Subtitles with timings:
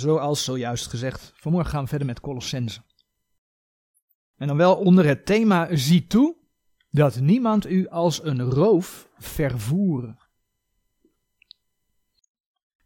[0.00, 2.80] zoals zojuist gezegd, vanmorgen gaan we verder met Colossense.
[4.36, 6.36] En dan wel onder het thema zie toe
[6.90, 10.18] dat niemand u als een roof vervoeren.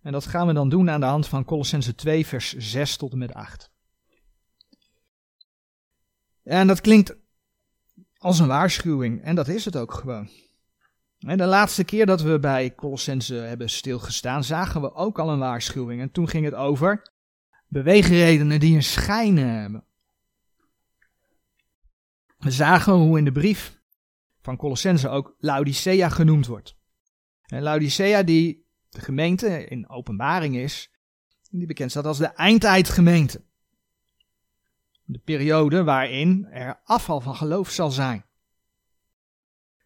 [0.03, 3.13] En dat gaan we dan doen aan de hand van Colossense 2 vers 6 tot
[3.13, 3.71] en met 8.
[6.43, 7.17] En dat klinkt
[8.17, 10.29] als een waarschuwing en dat is het ook gewoon.
[11.25, 15.39] En de laatste keer dat we bij Colossense hebben stilgestaan, zagen we ook al een
[15.39, 16.01] waarschuwing.
[16.01, 17.13] En toen ging het over
[17.69, 19.85] beweegredenen die een schijn hebben.
[22.39, 23.81] We zagen hoe in de brief
[24.41, 26.77] van Colossense ook Laodicea genoemd wordt.
[27.47, 30.91] En Laodicea die de gemeente in openbaring is,
[31.51, 33.45] die bekend staat als de eindtijdgemeente.
[35.05, 38.25] De periode waarin er afval van geloof zal zijn.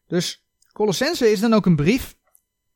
[0.06, 0.47] Dus
[0.78, 2.16] Colossense is dan ook een brief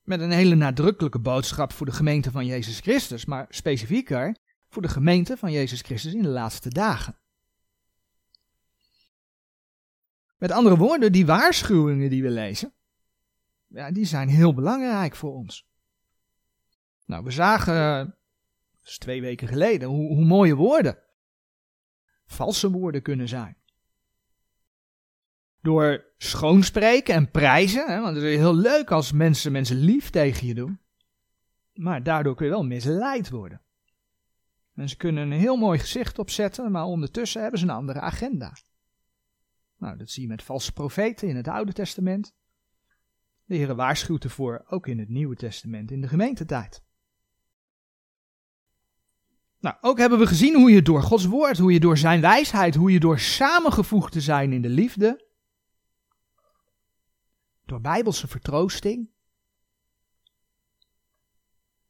[0.02, 4.37] met een hele nadrukkelijke boodschap voor de gemeente van Jezus Christus, maar specifieker
[4.69, 7.18] voor de gemeente van Jezus Christus in de laatste dagen.
[10.38, 12.73] Met andere woorden, die waarschuwingen die we lezen,
[13.66, 15.66] ja, die zijn heel belangrijk voor ons.
[17.05, 18.16] Nou, we zagen,
[18.99, 20.99] twee weken geleden, hoe, hoe mooie woorden,
[22.27, 23.57] valse woorden kunnen zijn.
[25.60, 30.46] Door schoonspreken en prijzen, hè, want het is heel leuk als mensen mensen lief tegen
[30.46, 30.80] je doen.
[31.74, 33.60] Maar daardoor kun je wel misleid worden.
[34.73, 38.56] Mensen kunnen een heel mooi gezicht opzetten, maar ondertussen hebben ze een andere agenda.
[39.78, 42.34] Nou, dat zie je met valse profeten in het Oude Testament.
[43.45, 46.82] De Heer waarschuwt ervoor, ook in het Nieuwe Testament, in de gemeentetijd.
[49.60, 52.74] Nou, ook hebben we gezien hoe je door Gods woord, hoe je door zijn wijsheid,
[52.74, 55.30] hoe je door samengevoegd te zijn in de liefde,
[57.73, 59.10] door bijbelse vertroosting,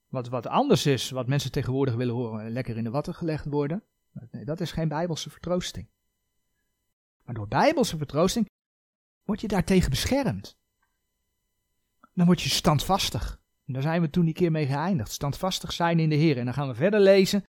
[0.08, 3.82] wat, wat anders is, wat mensen tegenwoordig willen horen, lekker in de watten gelegd worden.
[4.30, 5.88] Nee, dat is geen bijbelse vertroosting.
[7.24, 8.50] Maar door bijbelse vertroosting
[9.22, 10.56] word je daartegen beschermd.
[12.14, 13.40] Dan word je standvastig.
[13.66, 15.12] En daar zijn we toen die keer mee geëindigd.
[15.12, 16.38] Standvastig zijn in de Heer.
[16.38, 17.44] En dan gaan we verder lezen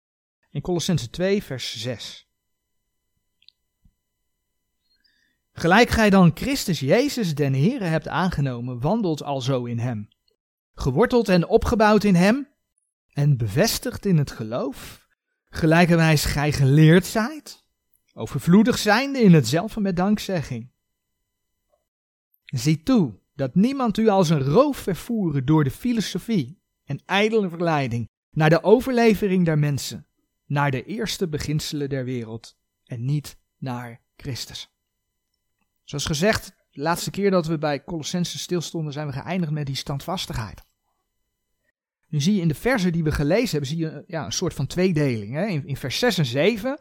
[0.50, 2.29] in Colossense 2, vers 6.
[5.60, 10.08] Gelijk gij dan Christus Jezus den Heere hebt aangenomen, wandelt alzo in hem.
[10.74, 12.48] Geworteld en opgebouwd in hem
[13.12, 15.06] en bevestigd in het geloof,
[15.50, 17.66] gelijkerwijs gij geleerd zijt,
[18.12, 20.70] overvloedig zijnde in hetzelfde met dankzegging.
[22.44, 28.08] Zie toe dat niemand u als een roof vervoeren door de filosofie en ijdele verleiding
[28.30, 30.06] naar de overlevering der mensen,
[30.46, 34.69] naar de eerste beginselen der wereld en niet naar Christus.
[35.90, 39.74] Zoals gezegd, de laatste keer dat we bij Colossense stilstonden, zijn we geëindigd met die
[39.74, 40.62] standvastigheid.
[42.08, 44.54] Nu zie je in de versen die we gelezen hebben, zie je ja, een soort
[44.54, 45.34] van tweedeling.
[45.34, 45.46] Hè?
[45.46, 46.80] In, in vers 6 en 7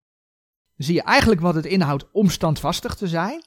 [0.75, 3.43] zie je eigenlijk wat het inhoudt om standvastig te zijn.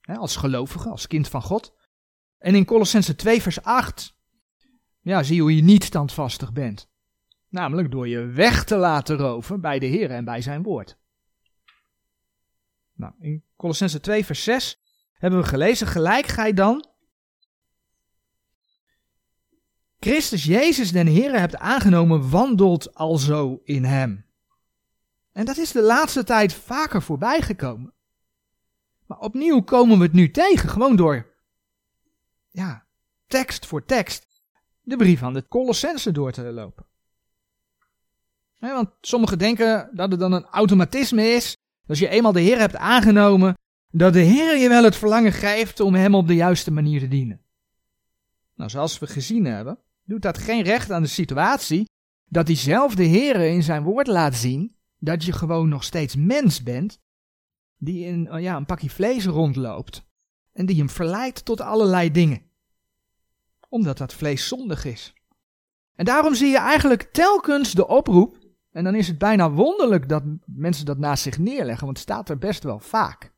[0.00, 1.74] Hè, als gelovige, als kind van God.
[2.38, 4.14] En in Colossense 2 vers 8
[5.00, 6.88] ja, zie je hoe je niet standvastig bent.
[7.48, 10.98] Namelijk door je weg te laten roven bij de Heer en bij zijn woord.
[12.98, 14.80] Nou, in Colossense 2 vers 6
[15.12, 16.86] hebben we gelezen, gelijk gij dan
[20.00, 24.26] Christus Jezus den Heer hebt aangenomen, wandelt alzo in hem.
[25.32, 27.92] En dat is de laatste tijd vaker voorbij gekomen.
[29.06, 31.26] Maar opnieuw komen we het nu tegen, gewoon door,
[32.50, 32.86] ja,
[33.26, 34.26] tekst voor tekst,
[34.82, 36.86] de brief aan de Colossense door te lopen.
[38.58, 41.56] want sommigen denken dat het dan een automatisme is,
[41.88, 43.54] als je eenmaal de Heer hebt aangenomen,
[43.90, 47.08] dat de Heer je wel het verlangen geeft om Hem op de juiste manier te
[47.08, 47.40] dienen.
[48.54, 51.88] Nou, zoals we gezien hebben, doet dat geen recht aan de situatie
[52.24, 57.00] dat diezelfde Heer in zijn woord laat zien dat je gewoon nog steeds mens bent,
[57.76, 60.06] die in oh ja, een pakje vlees rondloopt
[60.52, 62.42] en die hem verleidt tot allerlei dingen.
[63.68, 65.14] Omdat dat vlees zondig is.
[65.94, 68.37] En daarom zie je eigenlijk telkens de oproep,
[68.78, 72.28] en dan is het bijna wonderlijk dat mensen dat naast zich neerleggen, want het staat
[72.28, 73.32] er best wel vaak.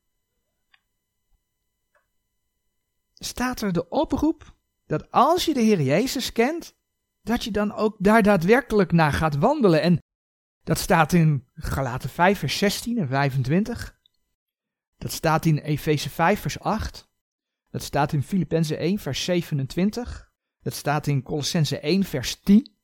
[3.14, 4.54] Staat er de oproep
[4.86, 6.74] dat als je de Heer Jezus kent,
[7.22, 9.82] dat je dan ook daar daadwerkelijk naar gaat wandelen.
[9.82, 9.98] En
[10.64, 13.98] dat staat in Galaten 5, vers 16 en 25.
[14.98, 17.08] Dat staat in Efeze 5, vers 8.
[17.70, 20.30] Dat staat in Filippenzen 1, vers 27.
[20.62, 22.78] Dat staat in Colossense 1, vers 10.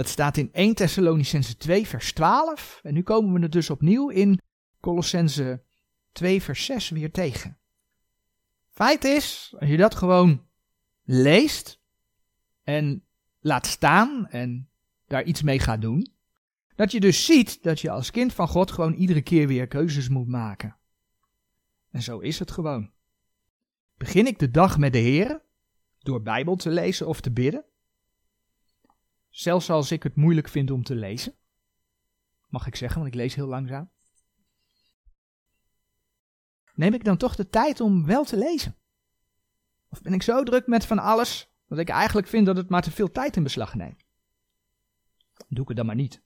[0.00, 2.80] Dat staat in 1 Thessalonicense 2, vers 12.
[2.82, 4.40] En nu komen we het dus opnieuw in
[4.80, 5.62] Colossense
[6.12, 7.58] 2, vers 6 weer tegen.
[8.70, 10.46] Feit is, als je dat gewoon
[11.04, 11.80] leest
[12.62, 13.04] en
[13.40, 14.70] laat staan en
[15.06, 16.12] daar iets mee gaat doen,
[16.76, 20.08] Dat je dus ziet dat je als kind van God gewoon iedere keer weer keuzes
[20.08, 20.76] moet maken.
[21.90, 22.90] En zo is het gewoon.
[23.96, 25.42] Begin ik de dag met de Heer
[25.98, 27.64] door Bijbel te lezen of te bidden?
[29.30, 31.34] Zelfs als ik het moeilijk vind om te lezen.
[32.48, 33.90] Mag ik zeggen, want ik lees heel langzaam.
[36.74, 38.76] Neem ik dan toch de tijd om wel te lezen?
[39.88, 42.82] Of ben ik zo druk met van alles dat ik eigenlijk vind dat het maar
[42.82, 44.04] te veel tijd in beslag neemt?
[45.48, 46.22] Doe ik het dan maar niet.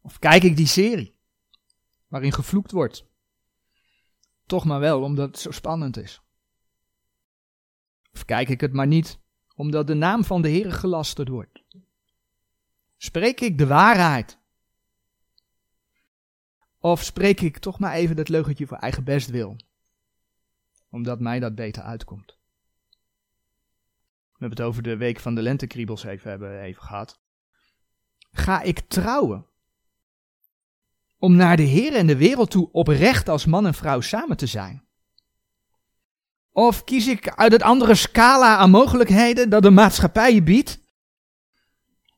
[0.00, 1.18] Of kijk ik die serie
[2.06, 3.06] waarin gevloekt wordt?
[4.46, 6.22] Toch maar wel, omdat het zo spannend is.
[8.12, 9.20] Of kijk ik het maar niet,
[9.58, 11.62] omdat de naam van de Heer gelasterd wordt?
[12.96, 14.38] Spreek ik de waarheid?
[16.78, 19.56] Of spreek ik toch maar even dat leugentje voor eigen best wil?
[20.90, 22.38] Omdat mij dat beter uitkomt.
[24.26, 27.20] We hebben het over de week van de lentekriebels even, hebben even gehad.
[28.30, 29.46] Ga ik trouwen?
[31.18, 34.46] Om naar de Heer en de wereld toe oprecht als man en vrouw samen te
[34.46, 34.87] zijn?
[36.58, 40.80] Of kies ik uit het andere scala aan mogelijkheden dat de maatschappij biedt?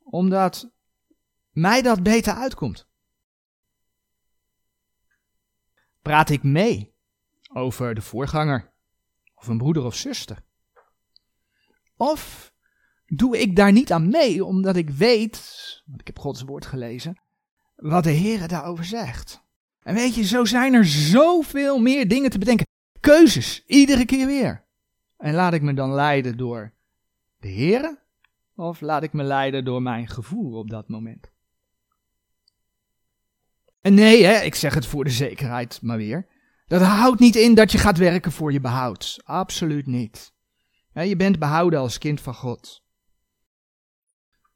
[0.03, 0.71] Omdat
[1.51, 2.89] mij dat beter uitkomt.
[6.03, 6.95] Praat ik mee
[7.53, 8.73] over de voorganger
[9.35, 10.39] of een broeder of zuster?
[11.97, 12.53] Of
[13.07, 17.23] doe ik daar niet aan mee omdat ik weet, want ik heb Gods woord gelezen,
[17.77, 19.43] wat de Heer daarover zegt?
[19.83, 22.69] En weet je, zo zijn er zoveel meer dingen te bedenken.
[23.11, 24.65] Keuzes, iedere keer weer.
[25.17, 26.73] En laat ik me dan leiden door
[27.39, 27.99] de Heer
[28.55, 31.31] of laat ik me leiden door mijn gevoel op dat moment?
[33.81, 36.27] En nee, hè, ik zeg het voor de zekerheid maar weer.
[36.67, 39.21] Dat houdt niet in dat je gaat werken voor je behoud.
[39.25, 40.33] Absoluut niet.
[40.93, 42.83] je bent behouden als kind van God.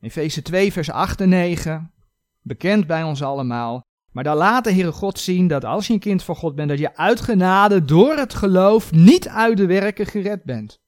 [0.00, 1.92] Efeze 2, vers 8 en 9,
[2.40, 3.82] bekend bij ons allemaal.
[4.14, 6.68] Maar daar laat de Heere God zien dat als je een kind van God bent,
[6.68, 10.80] dat je uit genade door het geloof niet uit de werken gered bent.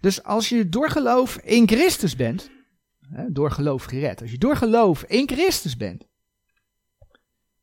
[0.00, 2.50] Dus als je door geloof in Christus bent,
[3.28, 6.06] door geloof gered, als je door geloof in Christus bent,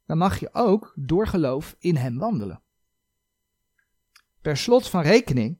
[0.05, 2.61] dan mag je ook door geloof in Hem wandelen.
[4.41, 5.59] Per slot van rekening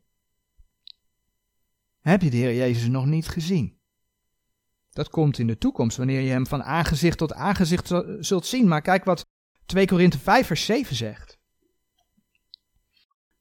[2.00, 3.75] heb je de Heer Jezus nog niet gezien.
[4.96, 8.68] Dat komt in de toekomst, wanneer je Hem van aangezicht tot aangezicht zult zien.
[8.68, 9.26] Maar kijk wat
[9.66, 11.40] 2 Korinthe 5 vers 7 zegt.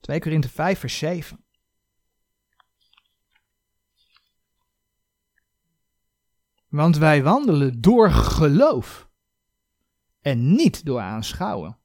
[0.01, 1.45] 2 Korinthe 5 vers 7.
[6.69, 9.09] Want wij wandelen door geloof
[10.21, 11.79] en niet door aanschouwen.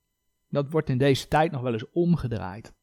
[0.47, 2.73] Dat wordt in deze tijd nog wel eens omgedraaid.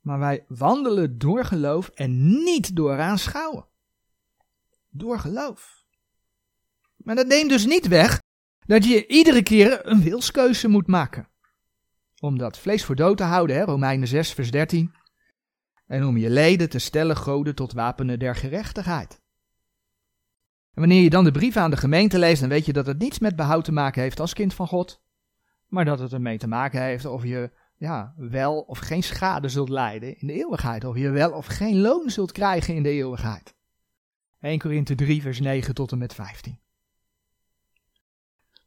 [0.00, 3.70] Maar wij wandelen door geloof en niet door aanschouwen.
[4.94, 5.84] Door geloof.
[6.96, 8.20] Maar dat neemt dus niet weg
[8.66, 11.28] dat je iedere keer een wilskeuze moet maken.
[12.20, 14.94] Om dat vlees voor dood te houden, hè, Romeinen 6, vers 13.
[15.86, 19.20] En om je leden te stellen goden tot wapenen der gerechtigheid.
[20.74, 22.98] En wanneer je dan de brief aan de gemeente leest, dan weet je dat het
[22.98, 25.02] niets met behoud te maken heeft als kind van God.
[25.66, 29.68] Maar dat het ermee te maken heeft of je ja, wel of geen schade zult
[29.68, 30.84] lijden in de eeuwigheid.
[30.84, 33.54] Of je wel of geen loon zult krijgen in de eeuwigheid.
[34.42, 36.60] 1 Korinthe 3 vers 9 tot en met 15.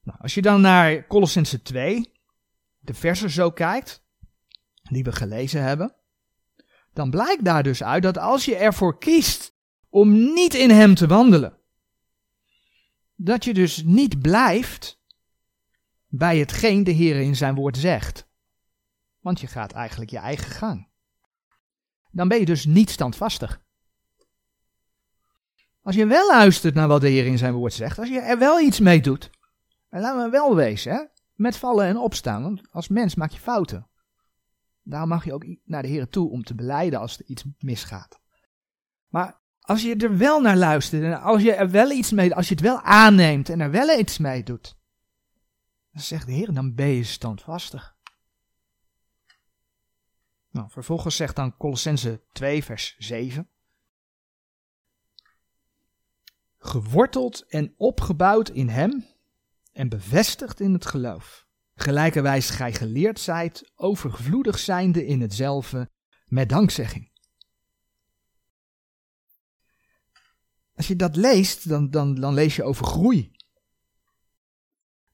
[0.04, 2.12] Nou, als je dan naar Colossense 2,
[2.80, 4.04] de versen zo kijkt,
[4.82, 5.96] die we gelezen hebben,
[6.94, 9.56] dan blijkt daar dus uit dat als je ervoor kiest
[9.90, 11.58] om niet in hem te wandelen,
[13.16, 15.02] dat je dus niet blijft
[16.08, 18.28] bij hetgeen de Heer in zijn woord zegt.
[19.20, 20.88] Want je gaat eigenlijk je eigen gang.
[22.12, 23.65] Dan ben je dus niet standvastig.
[25.86, 28.40] Als je wel luistert naar wat de Heer in zijn woord zegt, als je er
[28.40, 29.30] wel iets mee doet,
[29.90, 33.40] en laten we wel wezen, hè, met vallen en opstaan, want als mens maak je
[33.40, 33.88] fouten.
[34.84, 38.20] Daarom mag je ook naar de Heer toe om te beleiden als er iets misgaat.
[39.08, 42.48] Maar als je er wel naar luistert en als je er wel iets mee, als
[42.48, 44.78] je het wel aanneemt en er wel iets mee doet,
[45.92, 47.96] dan zegt de Heer, dan ben je standvastig.
[50.50, 53.50] Nou, vervolgens zegt dan Colossense 2, vers 7.
[56.66, 59.06] Geworteld en opgebouwd in Hem
[59.72, 61.46] en bevestigd in het geloof.
[61.76, 65.90] Gelijkerwijs gij geleerd zijt, overvloedig zijnde in hetzelfde,
[66.26, 67.12] met dankzegging.
[70.76, 73.32] Als je dat leest, dan, dan, dan lees je over groei.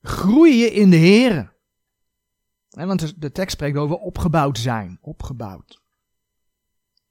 [0.01, 1.53] Groeien in de Here.
[2.69, 4.97] Want de tekst spreekt over opgebouwd zijn.
[5.01, 5.81] Opgebouwd.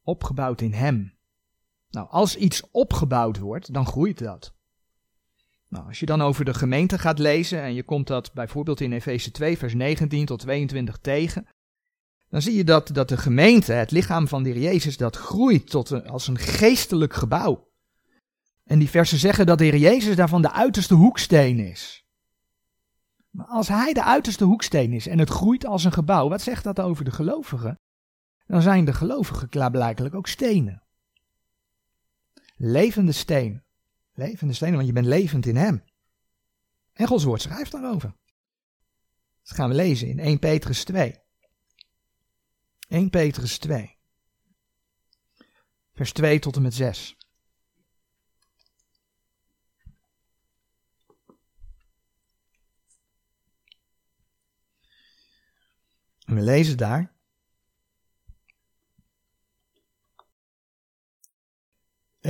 [0.02, 1.18] Opgebouwd in Hem.
[1.90, 4.52] Nou, als iets opgebouwd wordt, dan groeit dat.
[5.68, 8.92] Nou, als je dan over de gemeente gaat lezen en je komt dat bijvoorbeeld in
[8.92, 11.46] Efeze 2, vers 19 tot 22 tegen,
[12.28, 15.70] dan zie je dat, dat de gemeente, het lichaam van de Heer Jezus, dat groeit
[15.70, 17.68] tot een, als een geestelijk gebouw.
[18.64, 22.04] En die versen zeggen dat de Heer Jezus daarvan de uiterste hoeksteen is.
[23.30, 26.64] Maar als hij de uiterste hoeksteen is en het groeit als een gebouw, wat zegt
[26.64, 27.78] dat over de gelovigen?
[28.46, 30.82] Dan zijn de gelovigen klaarblijkelijk ook stenen.
[32.62, 33.64] Levende stenen.
[34.12, 35.84] Levende stenen, want je bent levend in hem.
[36.92, 38.16] En Gods woord schrijft daarover.
[39.42, 41.18] Dat gaan we lezen in 1 Petrus 2.
[42.88, 43.96] 1 Petrus 2.
[45.92, 47.16] Vers 2 tot en met 6.
[56.24, 57.19] En we lezen daar.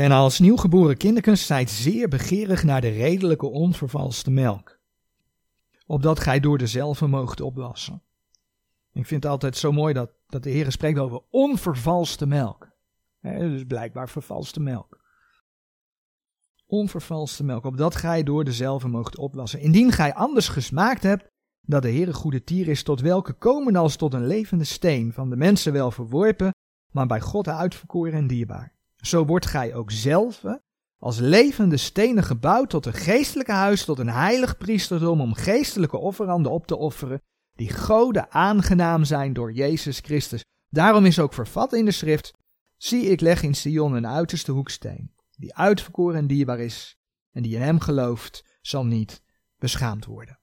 [0.01, 4.79] En als nieuwgeboren kinderkens zijt zeer begeerig naar de redelijke onvervalste melk,
[5.87, 8.03] opdat gij door dezelfde moogt opwassen.
[8.93, 12.69] Ik vind het altijd zo mooi dat, dat de Heer spreekt over onvervalste melk.
[13.21, 15.01] Dus blijkbaar vervalste melk.
[16.67, 19.61] Onvervalste melk, opdat gij door dezelfde moogt opwassen.
[19.61, 21.27] Indien gij anders gesmaakt hebt,
[21.61, 25.31] dat de Heer goede tier is, tot welke komen als tot een levende steen, van
[25.31, 26.55] de mensen wel verworpen,
[26.93, 28.79] maar bij God uitverkoren en dierbaar.
[29.01, 30.43] Zo wordt gij ook zelf
[30.99, 36.53] als levende stenen gebouwd tot een geestelijke huis, tot een heilig priesterdom, om geestelijke offeranden
[36.53, 37.23] op te offeren,
[37.55, 40.45] die goden aangenaam zijn door Jezus Christus.
[40.69, 42.33] Daarom is ook vervat in de schrift,
[42.77, 46.99] zie ik leg in Sion een uiterste hoeksteen, die uitverkoren en dierbaar is,
[47.33, 49.23] en die in hem gelooft, zal niet
[49.59, 50.39] beschaamd worden.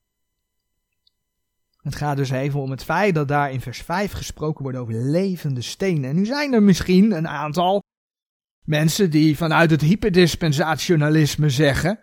[1.77, 4.93] Het gaat dus even om het feit dat daar in vers 5 gesproken wordt over
[4.93, 6.09] levende stenen.
[6.09, 7.83] En nu zijn er misschien een aantal
[8.67, 11.99] mensen die vanuit het hyperdispensationalisme zeggen: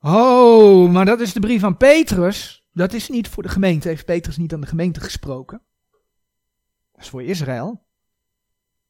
[0.00, 2.66] Oh, maar dat is de brief van Petrus.
[2.72, 3.88] Dat is niet voor de gemeente.
[3.88, 5.62] Heeft Petrus niet aan de gemeente gesproken?
[6.92, 7.86] Dat is voor Israël.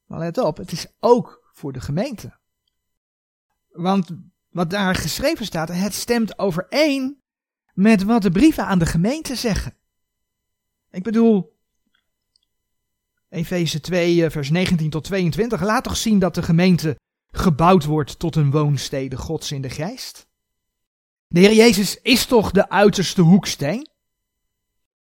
[0.05, 2.37] Maar let op, het is ook voor de gemeente.
[3.69, 4.17] Want
[4.49, 7.21] wat daar geschreven staat, het stemt overeen
[7.73, 9.77] met wat de brieven aan de gemeente zeggen.
[10.89, 11.59] Ik bedoel,
[13.31, 16.95] Efeze 2, vers 19 tot 22, laat toch zien dat de gemeente
[17.31, 20.27] gebouwd wordt tot een woonstede Gods in de geest.
[21.27, 23.89] De Heer Jezus is toch de uiterste hoeksteen?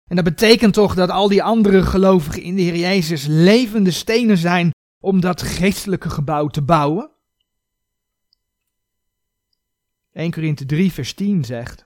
[0.06, 4.38] En dat betekent toch dat al die andere gelovigen in de Heer Jezus levende stenen
[4.38, 7.12] zijn om dat geestelijke gebouw te bouwen?
[10.12, 11.86] 1 Korinthe 3 vers 10 zegt,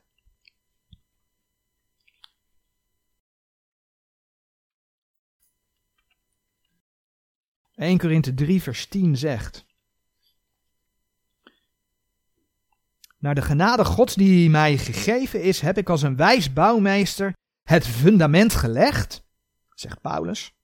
[7.78, 9.66] 1 Korinthe 3 vers 10 zegt.
[13.18, 17.88] Naar de genade Gods die mij gegeven is, heb ik als een wijs bouwmeester het
[17.88, 19.24] fundament gelegd,
[19.74, 20.56] zegt Paulus,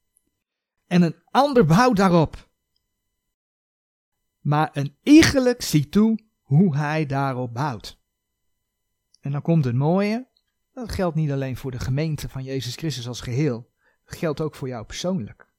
[0.88, 2.50] en een ander bouwt daarop.
[4.40, 8.00] Maar een iegelijk ziet toe hoe hij daarop bouwt.
[9.22, 10.28] En dan komt het mooie,
[10.72, 13.72] dat geldt niet alleen voor de gemeente van Jezus Christus als geheel,
[14.06, 15.53] dat geldt ook voor jou persoonlijk.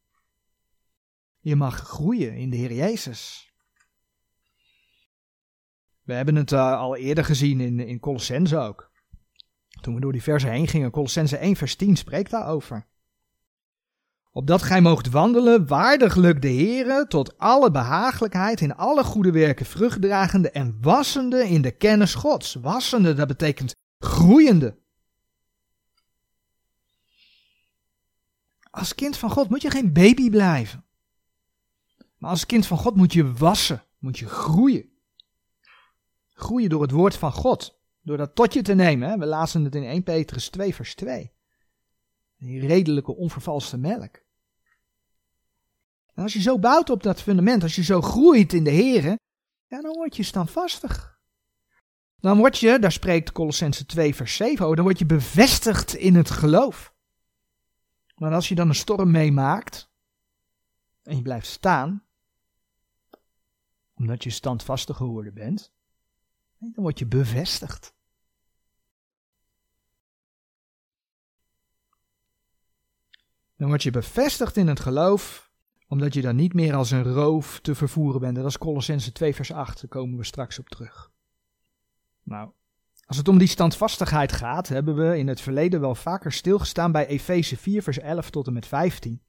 [1.44, 3.52] Je mag groeien in de Heer Jezus.
[6.02, 8.90] We hebben het uh, al eerder gezien in, in Colossense ook.
[9.80, 12.86] Toen we door die versen heen gingen, Colossense 1 vers 10 spreekt daarover.
[14.32, 20.50] Opdat gij moogt wandelen waardiglijk de Heere tot alle behagelijkheid in alle goede werken vruchtdragende
[20.50, 22.54] en wassende in de kennis Gods.
[22.54, 24.78] Wassende, dat betekent groeiende.
[28.70, 30.83] Als kind van God moet je geen baby blijven.
[32.25, 34.90] Maar als kind van God moet je wassen, moet je groeien.
[36.31, 37.81] Groeien door het woord van God.
[38.02, 39.09] Door dat tot je te nemen.
[39.09, 39.19] Hè?
[39.19, 41.33] We lazen het in 1 Petrus 2 vers 2.
[42.37, 44.23] Die redelijke onvervalste melk.
[46.14, 49.04] En als je zo bouwt op dat fundament, als je zo groeit in de Heer,
[49.66, 51.19] ja, dan word je standvastig.
[52.21, 56.14] Dan word je, daar spreekt Colossense 2 vers 7 over, dan word je bevestigd in
[56.14, 56.95] het geloof.
[58.14, 59.90] Maar als je dan een storm meemaakt
[61.02, 62.03] en je blijft staan,
[63.94, 65.72] omdat je standvastig geworden bent,
[66.58, 67.94] dan word je bevestigd.
[73.56, 75.50] Dan word je bevestigd in het geloof,
[75.88, 78.36] omdat je dan niet meer als een roof te vervoeren bent.
[78.36, 81.10] Dat is Colossense 2 vers 8, daar komen we straks op terug.
[82.22, 82.50] Nou,
[83.06, 87.06] als het om die standvastigheid gaat, hebben we in het verleden wel vaker stilgestaan bij
[87.06, 89.22] Efeze 4 vers 11 tot en met 15.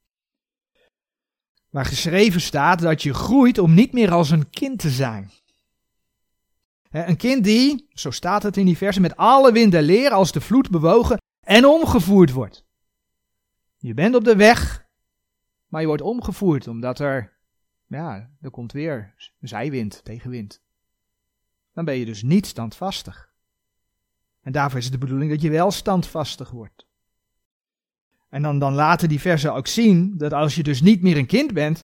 [1.76, 5.30] Waar geschreven staat dat je groeit om niet meer als een kind te zijn.
[6.90, 10.40] Een kind die, zo staat het in die met alle wind der leer als de
[10.40, 12.64] vloed bewogen en omgevoerd wordt.
[13.78, 14.86] Je bent op de weg,
[15.66, 17.36] maar je wordt omgevoerd omdat er,
[17.86, 20.62] ja, er komt weer zijwind, tegenwind.
[21.72, 23.32] Dan ben je dus niet standvastig.
[24.42, 26.85] En daarvoor is het de bedoeling dat je wel standvastig wordt.
[28.28, 31.52] En dan, laten die versen ook zien dat als je dus niet meer een kind
[31.52, 31.84] bent,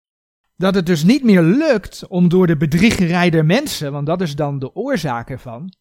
[0.56, 4.36] dat het dus niet meer lukt om door de bedriegerij der mensen, want dat is
[4.36, 5.74] dan de oorzaak ervan,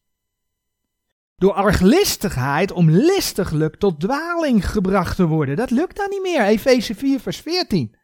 [1.37, 5.57] door arglistigheid om listiglijk tot dwaling gebracht te worden.
[5.57, 6.41] Dat lukt dan niet meer.
[6.41, 7.97] Efeze 4, vers 14.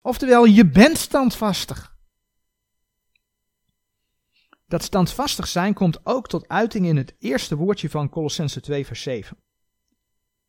[0.00, 1.96] Oftewel, je bent standvastig.
[4.66, 9.02] Dat standvastig zijn komt ook tot uiting in het eerste woordje van Colossense 2, vers
[9.02, 9.36] 7.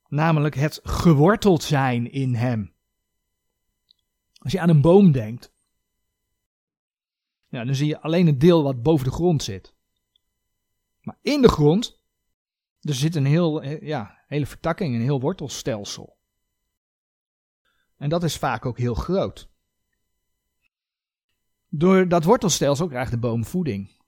[0.08, 2.74] Namelijk het geworteld zijn in Hem.
[4.38, 5.54] Als je aan een boom denkt,
[7.48, 9.76] ja, dan zie je alleen het deel wat boven de grond zit.
[11.02, 12.02] Maar in de grond,
[12.82, 16.18] er zit een heel, ja, hele vertakking, een heel wortelstelsel.
[17.98, 19.50] En dat is vaak ook heel groot.
[21.70, 24.02] Door dat wortelstelsel krijgt de boom voeding.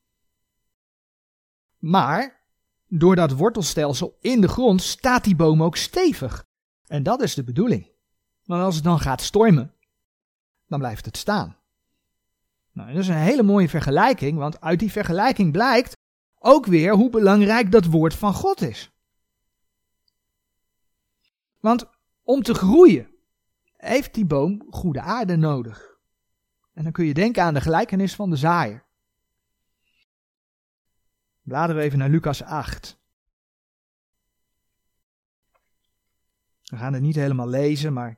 [1.78, 2.37] Maar
[2.88, 6.46] door dat wortelstelsel in de grond staat die boom ook stevig.
[6.88, 7.92] En dat is de bedoeling.
[8.46, 9.74] Want als het dan gaat stormen,
[10.68, 11.58] dan blijft het staan.
[12.72, 15.96] Nou, dat is een hele mooie vergelijking, want uit die vergelijking blijkt
[16.40, 18.92] ook weer hoe belangrijk dat woord van God is.
[21.60, 21.86] Want
[22.24, 23.08] om te groeien
[23.78, 25.98] heeft die boom goede aarde nodig.
[26.74, 28.87] En dan kun je denken aan de gelijkenis van de zaaier.
[31.48, 33.00] Bladeren we even naar Lucas 8.
[36.64, 38.18] We gaan het niet helemaal lezen, maar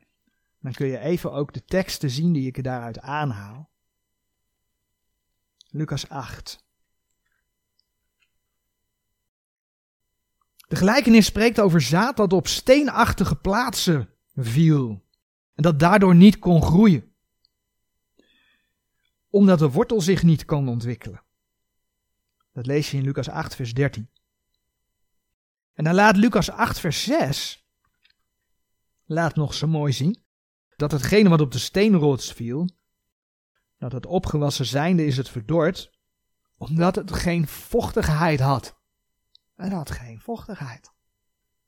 [0.60, 3.70] dan kun je even ook de teksten zien die ik daaruit aanhaal.
[5.70, 6.66] Lucas 8.
[10.68, 15.06] De gelijkenis spreekt over zaad dat op steenachtige plaatsen viel
[15.54, 17.14] en dat daardoor niet kon groeien,
[19.30, 21.28] omdat de wortel zich niet kan ontwikkelen.
[22.52, 24.10] Dat lees je in Lucas 8, vers 13.
[25.74, 27.68] En dan laat Lucas 8, vers 6,
[29.06, 30.24] laat nog zo mooi zien,
[30.76, 32.70] dat hetgene wat op de steenrots viel,
[33.78, 35.92] dat het opgewassen zijnde is het verdord,
[36.58, 38.78] omdat het geen vochtigheid had.
[39.56, 40.92] Het had geen vochtigheid.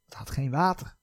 [0.06, 0.98] Het had geen water.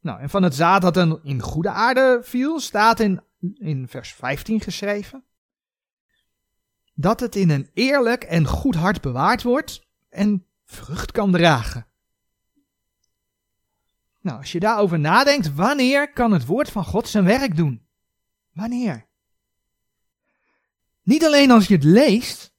[0.00, 3.22] Nou, en van het zaad dat een in goede aarde viel, staat in,
[3.54, 5.25] in vers 15 geschreven
[6.98, 11.86] dat het in een eerlijk en goed hart bewaard wordt en vrucht kan dragen.
[14.20, 17.86] Nou, als je daarover nadenkt, wanneer kan het woord van God zijn werk doen?
[18.52, 19.06] Wanneer?
[21.02, 22.54] Niet alleen als je het leest,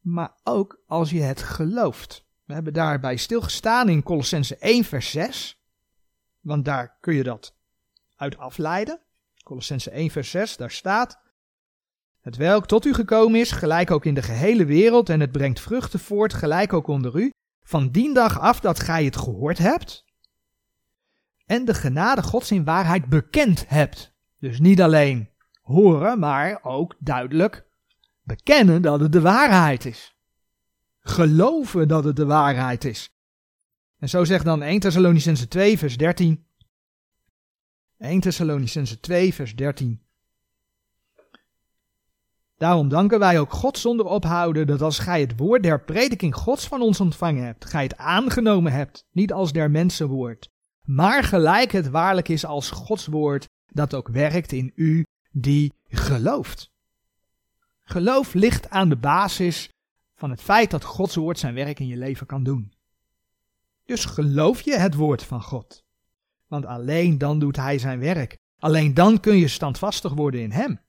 [0.00, 2.24] maar ook als je het gelooft.
[2.44, 5.62] We hebben daarbij stilgestaan in Colossense 1 vers 6,
[6.40, 7.56] want daar kun je dat
[8.16, 9.00] uit afleiden.
[9.42, 11.18] Colossense 1 vers 6, daar staat,
[12.26, 15.60] het welk tot u gekomen is, gelijk ook in de gehele wereld, en het brengt
[15.60, 17.30] vruchten voort, gelijk ook onder u,
[17.62, 20.04] van dien dag af dat gij het gehoord hebt,
[21.44, 24.14] en de genade Gods in waarheid bekend hebt.
[24.38, 27.66] Dus niet alleen horen, maar ook duidelijk
[28.22, 30.16] bekennen dat het de waarheid is.
[31.00, 33.10] Geloven dat het de waarheid is.
[33.98, 36.46] En zo zegt dan 1 Thessalonicense 2 vers 13.
[37.98, 40.05] 1 Thessalonicense 2 vers 13.
[42.56, 46.66] Daarom danken wij ook God zonder ophouden dat als gij het woord der prediking Gods
[46.66, 50.48] van ons ontvangen hebt, gij het aangenomen hebt, niet als der mensen woord,
[50.84, 56.70] maar gelijk het waarlijk is als Gods woord dat ook werkt in u die gelooft.
[57.84, 59.70] Geloof ligt aan de basis
[60.14, 62.72] van het feit dat Gods woord zijn werk in je leven kan doen.
[63.84, 65.84] Dus geloof je het woord van God.
[66.46, 68.36] Want alleen dan doet hij zijn werk.
[68.58, 70.80] Alleen dan kun je standvastig worden in hem.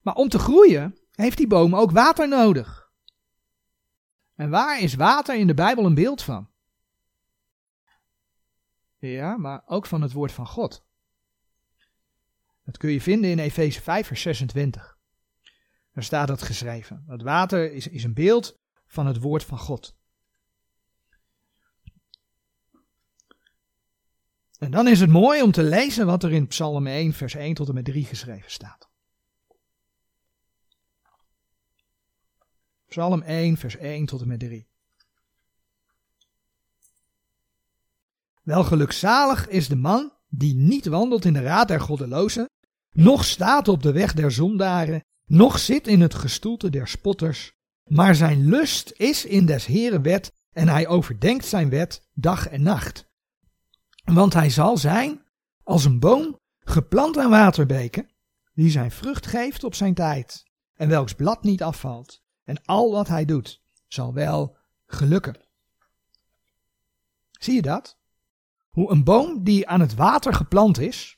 [0.00, 2.90] Maar om te groeien heeft die boom ook water nodig.
[4.34, 6.48] En waar is water in de Bijbel een beeld van?
[8.98, 10.84] Ja, maar ook van het woord van God.
[12.64, 14.98] Dat kun je vinden in Efeze 5, vers 26.
[15.92, 17.04] Daar staat dat geschreven.
[17.06, 19.98] Het water is, is een beeld van het woord van God.
[24.58, 27.54] En dan is het mooi om te lezen wat er in Psalm 1, vers 1
[27.54, 28.89] tot en met 3 geschreven staat.
[32.90, 34.66] Psalm 1, vers 1 tot en met 3.
[38.42, 42.48] Wel gelukzalig is de man die niet wandelt in de raad der goddelozen,
[42.92, 47.52] noch staat op de weg der zondaren, noch zit in het gestoelte der spotters,
[47.84, 52.62] maar zijn lust is in des Heren wet en hij overdenkt zijn wet dag en
[52.62, 53.08] nacht.
[54.04, 55.22] Want hij zal zijn
[55.62, 58.10] als een boom geplant aan waterbeken,
[58.52, 63.08] die zijn vrucht geeft op zijn tijd, en welks blad niet afvalt, en al wat
[63.08, 65.36] hij doet zal wel gelukken.
[67.30, 67.98] Zie je dat?
[68.70, 71.16] Hoe een boom die aan het water geplant is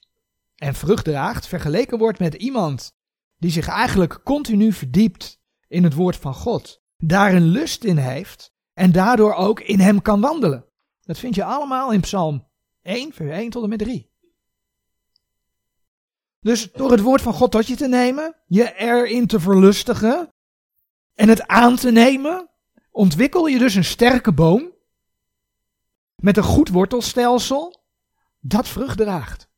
[0.57, 2.95] en vrucht draagt, vergeleken wordt met iemand
[3.38, 8.53] die zich eigenlijk continu verdiept in het woord van God, daar een lust in heeft
[8.73, 10.64] en daardoor ook in hem kan wandelen.
[11.01, 12.49] Dat vind je allemaal in Psalm
[12.83, 14.11] 1, vers 1 tot en met 3.
[16.40, 20.33] Dus door het woord van God tot je te nemen, je erin te verlustigen
[21.14, 22.48] en het aan te nemen,
[22.90, 24.70] ontwikkel je dus een sterke boom
[26.14, 27.83] met een goed wortelstelsel
[28.40, 29.48] dat vrucht draagt.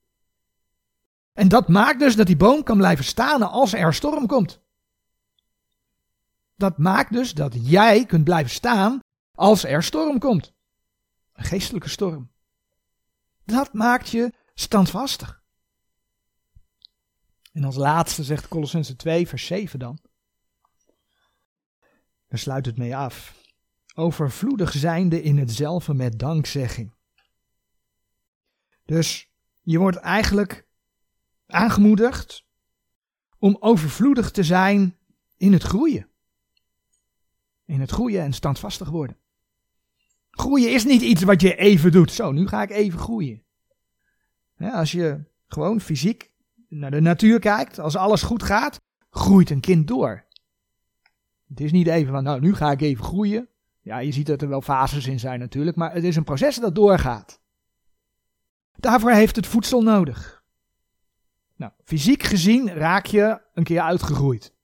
[1.32, 4.60] En dat maakt dus dat die boom kan blijven staan als er storm komt.
[6.56, 9.00] Dat maakt dus dat jij kunt blijven staan
[9.34, 10.52] als er storm komt.
[11.32, 12.30] Een geestelijke storm.
[13.44, 15.42] Dat maakt je standvastig.
[17.52, 19.98] En als laatste zegt Colossense 2, vers 7 dan.
[22.34, 23.34] Daar sluit het mee af.
[23.94, 26.94] Overvloedig zijnde in hetzelfde met dankzegging.
[28.84, 30.66] Dus je wordt eigenlijk
[31.46, 32.44] aangemoedigd
[33.38, 34.98] om overvloedig te zijn
[35.36, 36.08] in het groeien.
[37.64, 39.18] In het groeien en standvastig worden.
[40.30, 42.12] Groeien is niet iets wat je even doet.
[42.12, 43.44] Zo, nu ga ik even groeien.
[44.58, 46.30] als je gewoon fysiek
[46.68, 50.32] naar de natuur kijkt, als alles goed gaat, groeit een kind door.
[51.48, 53.48] Het is niet even van, nou, nu ga ik even groeien.
[53.80, 56.56] Ja, je ziet dat er wel fases in zijn natuurlijk, maar het is een proces
[56.56, 57.40] dat doorgaat.
[58.76, 60.42] Daarvoor heeft het voedsel nodig.
[61.56, 64.54] Nou, fysiek gezien raak je een keer uitgegroeid.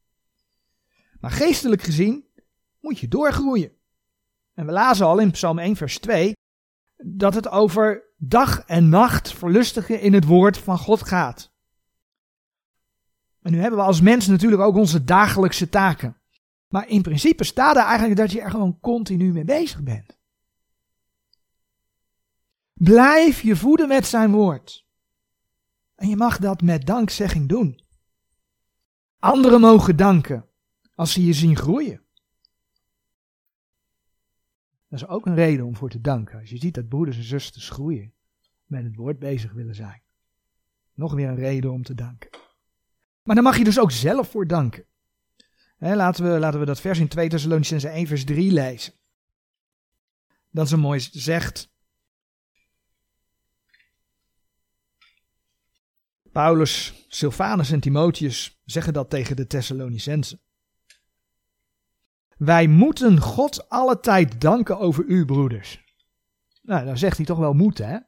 [1.20, 2.24] Maar geestelijk gezien
[2.80, 3.72] moet je doorgroeien.
[4.54, 6.36] En we lazen al in Psalm 1, vers 2
[6.96, 11.52] dat het over dag en nacht verlustigen in het woord van God gaat.
[13.42, 16.19] En nu hebben we als mens natuurlijk ook onze dagelijkse taken.
[16.70, 20.18] Maar in principe staat er eigenlijk dat je er gewoon continu mee bezig bent.
[22.72, 24.86] Blijf je voeden met zijn woord.
[25.94, 27.84] En je mag dat met dankzegging doen.
[29.18, 30.48] Anderen mogen danken
[30.94, 32.02] als ze je zien groeien.
[34.88, 36.38] Dat is ook een reden om voor te danken.
[36.38, 38.12] Als je ziet dat broeders en zusters groeien,
[38.64, 40.02] met het woord bezig willen zijn.
[40.94, 42.30] Nog weer een reden om te danken.
[43.22, 44.84] Maar dan mag je dus ook zelf voor danken.
[45.80, 48.92] Laten, we, laten we dat vers in 2 Thessalonicense 1 vers 3 lezen.
[50.50, 51.70] Dat zo mooi zegt.
[56.32, 60.40] Paulus, Silvanus en Timotheus zeggen dat tegen de Thessalonicensen.
[62.36, 65.84] Wij moeten God alle tijd danken over u, broeders.
[66.62, 67.98] Nou, dan zegt hij toch wel moeten, hè?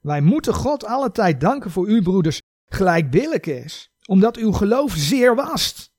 [0.00, 4.92] Wij moeten God alle tijd danken voor u, broeders, gelijk billig is, omdat uw geloof
[4.92, 5.94] zeer wast.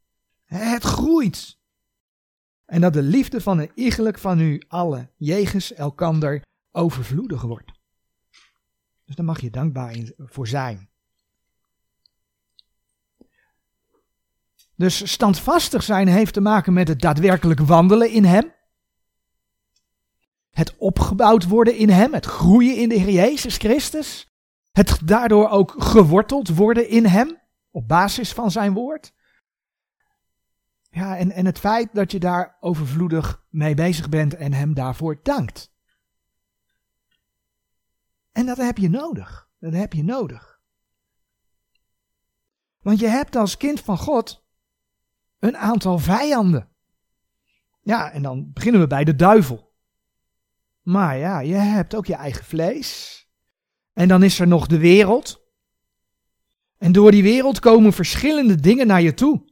[0.47, 1.57] Het groeit.
[2.65, 7.71] En dat de liefde van een iegelijk van u allen, jegens elkander, overvloedig wordt.
[9.05, 10.89] Dus daar mag je dankbaar voor zijn.
[14.75, 18.53] Dus standvastig zijn heeft te maken met het daadwerkelijk wandelen in Hem.
[20.51, 24.31] Het opgebouwd worden in Hem, het groeien in de Heer Jezus Christus.
[24.71, 27.37] Het daardoor ook geworteld worden in Hem,
[27.71, 29.13] op basis van Zijn woord.
[30.97, 35.19] Ja, en, en het feit dat je daar overvloedig mee bezig bent en Hem daarvoor
[35.23, 35.71] dankt.
[38.31, 39.49] En dat heb je nodig.
[39.59, 40.59] Dat heb je nodig.
[42.81, 44.45] Want je hebt als kind van God
[45.39, 46.69] een aantal vijanden.
[47.81, 49.73] Ja, en dan beginnen we bij de duivel.
[50.81, 53.21] Maar ja, je hebt ook je eigen vlees.
[53.93, 55.45] En dan is er nog de wereld.
[56.77, 59.46] En door die wereld komen verschillende dingen naar je toe.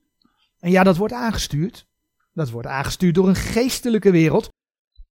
[0.66, 1.88] En ja, dat wordt aangestuurd.
[2.34, 4.50] Dat wordt aangestuurd door een geestelijke wereld.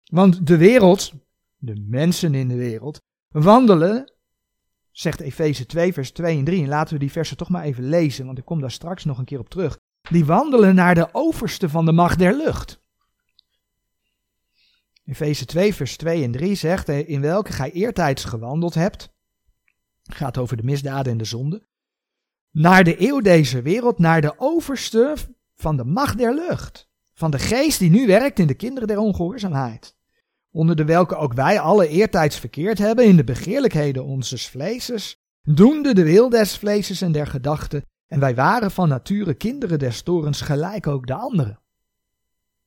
[0.04, 1.12] Want de wereld,
[1.56, 4.12] de mensen in de wereld, wandelen,
[4.90, 6.62] zegt Efeze 2, vers 2 en 3.
[6.62, 9.18] En laten we die versen toch maar even lezen, want ik kom daar straks nog
[9.18, 9.78] een keer op terug
[10.10, 12.82] die wandelen naar de overste van de macht der lucht.
[15.04, 19.12] Efeze 2, vers 2 en 3 zegt, in welke gij eertijds gewandeld hebt,
[20.02, 21.66] gaat over de misdaden en de zonde,
[22.50, 25.14] naar de eeuw deze wereld, naar de overste
[25.64, 28.98] van de macht der lucht, van de geest die nu werkt in de kinderen der
[28.98, 29.96] ongehoorzaamheid,
[30.50, 35.94] onder de welke ook wij alle eertijds verkeerd hebben in de begeerlijkheden onzes vleeses, doende
[35.94, 40.40] de wil des vleeses en der gedachten, en wij waren van nature kinderen des torens
[40.40, 41.60] gelijk ook de anderen.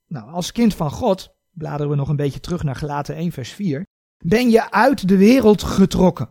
[0.07, 3.51] Nou, als kind van God, bladeren we nog een beetje terug naar Gelaten 1 vers
[3.51, 3.85] 4,
[4.17, 6.29] ben je uit de wereld getrokken.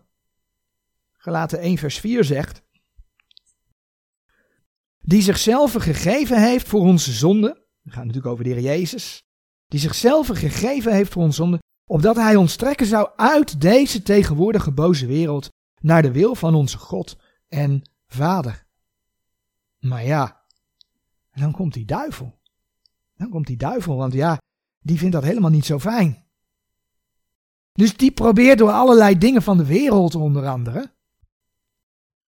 [1.12, 2.62] Gelaten 1 vers 4 zegt,
[5.06, 9.22] die zichzelf gegeven heeft voor onze zonde, we gaan natuurlijk over de Heer Jezus,
[9.66, 11.58] die zichzelf gegeven heeft voor onze zonde,
[11.90, 15.48] opdat hij ons trekken zou uit deze tegenwoordige boze wereld
[15.80, 17.16] naar de wil van onze God
[17.48, 18.66] en Vader.
[19.78, 20.44] Maar ja,
[21.34, 22.38] dan komt die duivel.
[23.16, 24.38] Dan komt die duivel, want ja,
[24.80, 26.24] die vindt dat helemaal niet zo fijn.
[27.72, 30.94] Dus die probeert door allerlei dingen van de wereld onder andere,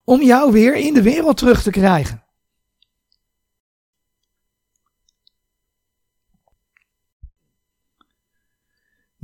[0.03, 2.25] om jou weer in de wereld terug te krijgen.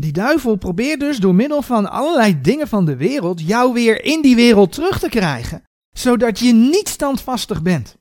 [0.03, 4.21] Die duivel probeert dus door middel van allerlei dingen van de wereld jou weer in
[4.21, 7.95] die wereld terug te krijgen, zodat je niet standvastig bent.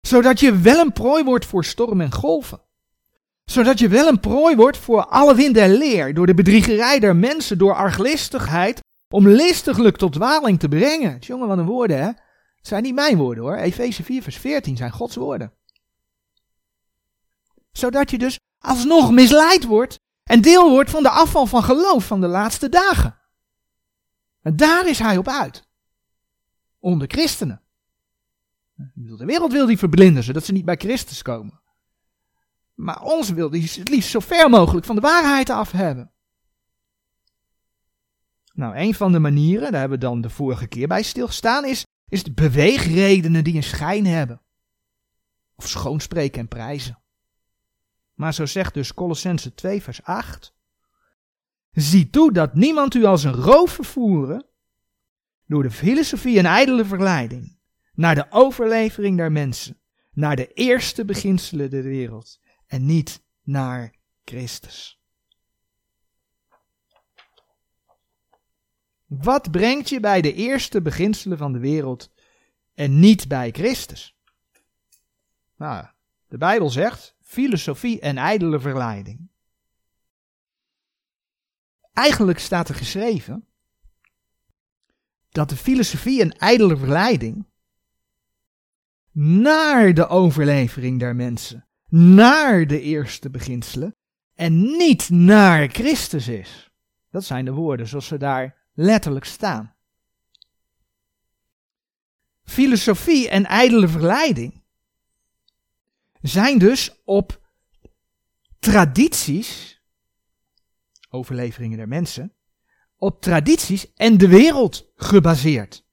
[0.00, 2.60] Zodat je wel een prooi wordt voor storm en golven.
[3.44, 7.16] Zodat je wel een prooi wordt voor alle wind en leer, door de bedriegerij der
[7.16, 8.80] mensen, door arglistigheid,
[9.14, 11.18] om listiglijk tot dwaling te brengen.
[11.18, 12.06] Jongen, wat een woorden hè.
[12.06, 13.56] Het zijn niet mijn woorden hoor.
[13.56, 15.52] Efeze 4 vers 14 zijn Gods woorden.
[17.72, 19.98] Zodat je dus alsnog misleid wordt
[20.30, 23.18] en deel wordt van de afval van geloof van de laatste dagen.
[24.42, 25.68] En daar is hij op uit.
[26.78, 27.62] Onder christenen.
[28.94, 31.60] De wereld wil die verblinden, zodat ze niet bij Christus komen.
[32.74, 36.12] Maar ons wil die het liefst zo ver mogelijk van de waarheid af hebben.
[38.52, 41.84] Nou, een van de manieren, daar hebben we dan de vorige keer bij stilgestaan, is,
[42.08, 44.42] is de beweegredenen die een schijn hebben.
[45.54, 46.99] Of schoonspreken en prijzen.
[48.20, 50.54] Maar zo zegt dus Colossense 2 vers 8.
[51.70, 54.46] Zie toe dat niemand u als een roof vervoeren
[55.46, 57.58] door de filosofie en ijdele verleiding
[57.94, 59.80] naar de overlevering der mensen,
[60.12, 65.00] naar de eerste beginselen der wereld en niet naar Christus.
[69.06, 72.12] Wat brengt je bij de eerste beginselen van de wereld
[72.74, 74.16] en niet bij Christus?
[75.56, 75.86] Nou,
[76.28, 79.30] de Bijbel zegt filosofie en ijdele verleiding.
[81.92, 83.48] Eigenlijk staat er geschreven
[85.28, 87.46] dat de filosofie en ijdele verleiding
[89.12, 93.96] naar de overlevering der mensen, naar de eerste beginselen
[94.34, 96.70] en niet naar Christus is.
[97.10, 99.74] Dat zijn de woorden zoals ze daar letterlijk staan.
[102.42, 104.59] Filosofie en ijdele verleiding
[106.20, 107.40] zijn dus op
[108.58, 109.80] tradities,
[111.08, 112.34] overleveringen der mensen,
[112.96, 115.84] op tradities en de wereld gebaseerd.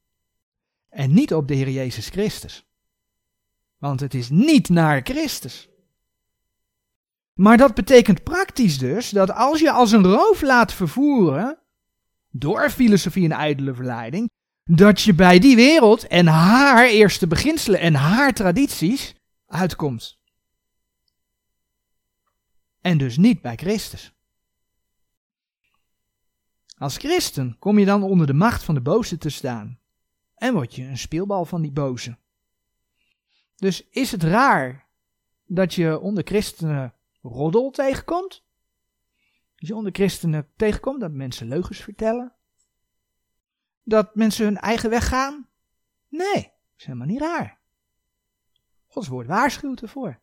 [0.89, 2.65] En niet op de Heer Jezus Christus.
[3.77, 5.69] Want het is niet naar Christus.
[7.33, 11.59] Maar dat betekent praktisch dus dat als je als een roof laat vervoeren
[12.29, 14.29] door filosofie en ijdele verleiding,
[14.63, 20.16] dat je bij die wereld en haar eerste beginselen en haar tradities uitkomt
[22.87, 24.13] en dus niet bij Christus.
[26.77, 29.79] Als christen kom je dan onder de macht van de boze te staan
[30.35, 32.17] en word je een speelbal van die boze.
[33.55, 34.87] Dus is het raar
[35.45, 38.43] dat je onder christenen roddel tegenkomt?
[39.55, 42.35] Dat je onder christenen tegenkomt dat mensen leugens vertellen?
[43.83, 45.49] Dat mensen hun eigen weg gaan?
[46.07, 47.59] Nee, dat is helemaal niet raar.
[48.85, 50.19] Gods woord waarschuwt ervoor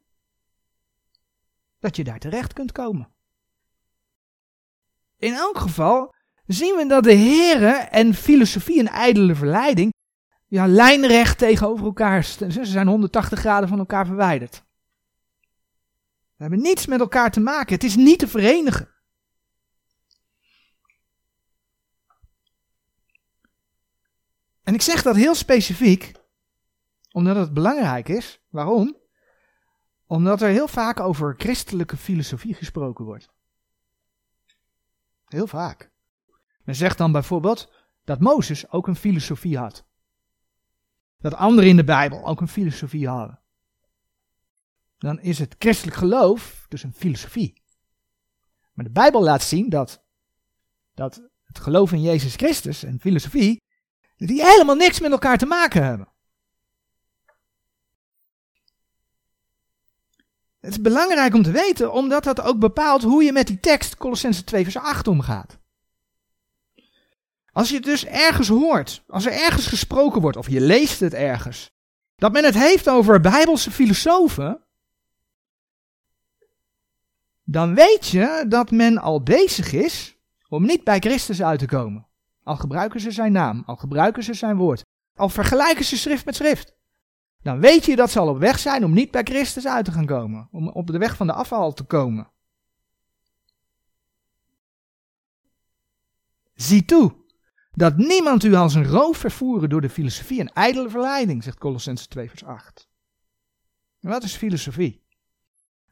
[1.85, 3.09] dat je daar terecht kunt komen.
[5.17, 6.15] In elk geval
[6.47, 9.93] zien we dat de heren en filosofie en ijdele verleiding
[10.47, 12.53] ja, lijnrecht tegenover elkaar staan.
[12.53, 14.65] Ze zijn 180 graden van elkaar verwijderd.
[16.37, 17.75] We hebben niets met elkaar te maken.
[17.75, 18.89] Het is niet te verenigen.
[24.63, 26.13] En ik zeg dat heel specifiek,
[27.13, 28.41] omdat het belangrijk is.
[28.49, 29.04] Waarom?
[30.07, 33.33] Omdat er heel vaak over christelijke filosofie gesproken wordt.
[35.25, 35.93] Heel vaak.
[36.65, 37.73] Men zegt dan bijvoorbeeld
[38.05, 39.87] dat Mozes ook een filosofie had.
[41.19, 43.41] Dat anderen in de Bijbel ook een filosofie hadden.
[44.99, 47.63] Dan is het christelijk geloof dus een filosofie.
[48.73, 50.05] Maar de Bijbel laat zien dat,
[50.95, 53.63] dat het geloof in Jezus Christus en filosofie,
[54.17, 56.14] die helemaal niks met elkaar te maken hebben.
[60.65, 63.97] Het is belangrijk om te weten, omdat dat ook bepaalt hoe je met die tekst
[63.97, 65.59] Colossense 2 vers 8 omgaat.
[67.53, 71.71] Als je dus ergens hoort, als er ergens gesproken wordt, of je leest het ergens,
[72.17, 74.61] dat men het heeft over bijbelse filosofen,
[77.45, 80.17] dan weet je dat men al bezig is
[80.49, 82.07] om niet bij Christus uit te komen.
[82.43, 86.35] Al gebruiken ze zijn naam, al gebruiken ze zijn woord, al vergelijken ze schrift met
[86.35, 86.75] schrift.
[87.45, 89.93] Dan weet je dat ze al op weg zijn om niet bij Christus uit te
[89.93, 92.31] gaan komen, om op de weg van de afval te komen.
[96.55, 97.15] Zie toe
[97.73, 102.09] dat niemand u als een roof vervoeren door de filosofie en ijdele verleiding, zegt Colossense
[102.09, 102.89] 2 vers 8.
[104.01, 105.03] En wat is filosofie?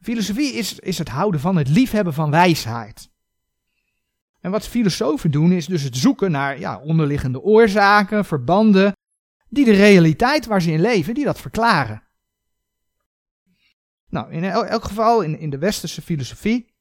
[0.01, 3.09] Filosofie is, is het houden van het liefhebben van wijsheid.
[4.39, 8.93] En wat filosofen doen is dus het zoeken naar ja, onderliggende oorzaken, verbanden,
[9.53, 12.03] die de realiteit waar ze in leven, die dat verklaren.
[14.09, 16.73] Nou, in elk geval in, in de westerse filosofie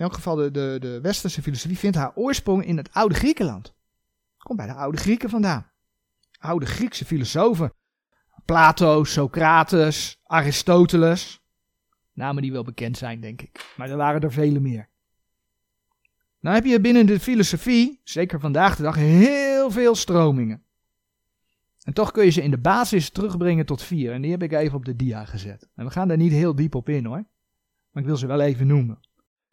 [0.00, 3.74] in elk geval de, de, de westerse filosofie vindt haar oorsprong in het oude Griekenland.
[4.38, 5.70] Komt bij de oude Grieken vandaan.
[6.38, 7.72] Oude Griekse filosofen.
[8.44, 11.40] Plato, Socrates, Aristoteles.
[12.12, 13.72] Namen die wel bekend zijn, denk ik.
[13.76, 14.88] Maar er waren er vele meer.
[16.38, 20.64] Nou heb je binnen de filosofie, zeker vandaag de dag, heel veel stromingen.
[21.82, 24.12] En toch kun je ze in de basis terugbrengen tot vier.
[24.12, 25.68] En die heb ik even op de dia gezet.
[25.74, 27.24] En we gaan daar niet heel diep op in hoor.
[27.90, 29.00] Maar ik wil ze wel even noemen.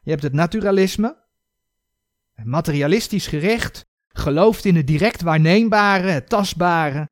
[0.02, 1.17] Je hebt het naturalisme,
[2.43, 7.10] materialistisch gericht, gelooft in het direct waarneembare, het tastbare.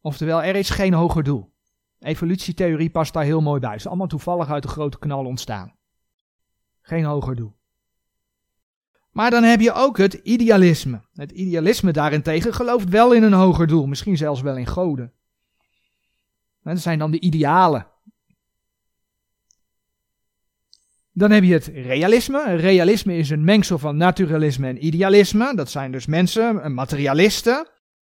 [0.00, 1.54] Oftewel, er is geen hoger doel.
[1.98, 3.70] Evolutietheorie past daar heel mooi bij.
[3.70, 5.74] Het is allemaal toevallig uit de grote knal ontstaan.
[6.82, 7.56] Geen hoger doel.
[9.16, 11.00] Maar dan heb je ook het idealisme.
[11.14, 15.12] Het idealisme daarentegen gelooft wel in een hoger doel, misschien zelfs wel in goden.
[16.62, 17.86] dat zijn dan de idealen.
[21.12, 22.56] Dan heb je het realisme.
[22.56, 25.54] Realisme is een mengsel van naturalisme en idealisme.
[25.54, 27.68] Dat zijn dus mensen, materialisten,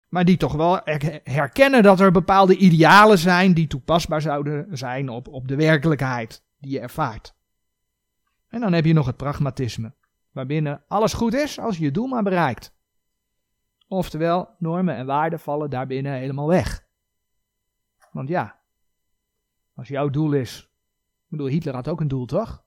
[0.07, 0.81] maar die toch wel
[1.23, 6.71] herkennen dat er bepaalde idealen zijn die toepasbaar zouden zijn op, op de werkelijkheid die
[6.71, 7.33] je ervaart.
[8.47, 9.93] En dan heb je nog het pragmatisme,
[10.33, 12.75] waarbinnen alles goed is als je je doel maar bereikt.
[13.87, 16.85] Oftewel, normen en waarden vallen daarbinnen helemaal weg.
[18.11, 18.59] Want ja,
[19.75, 20.61] als jouw doel is,
[21.23, 22.63] ik bedoel, Hitler had ook een doel, toch?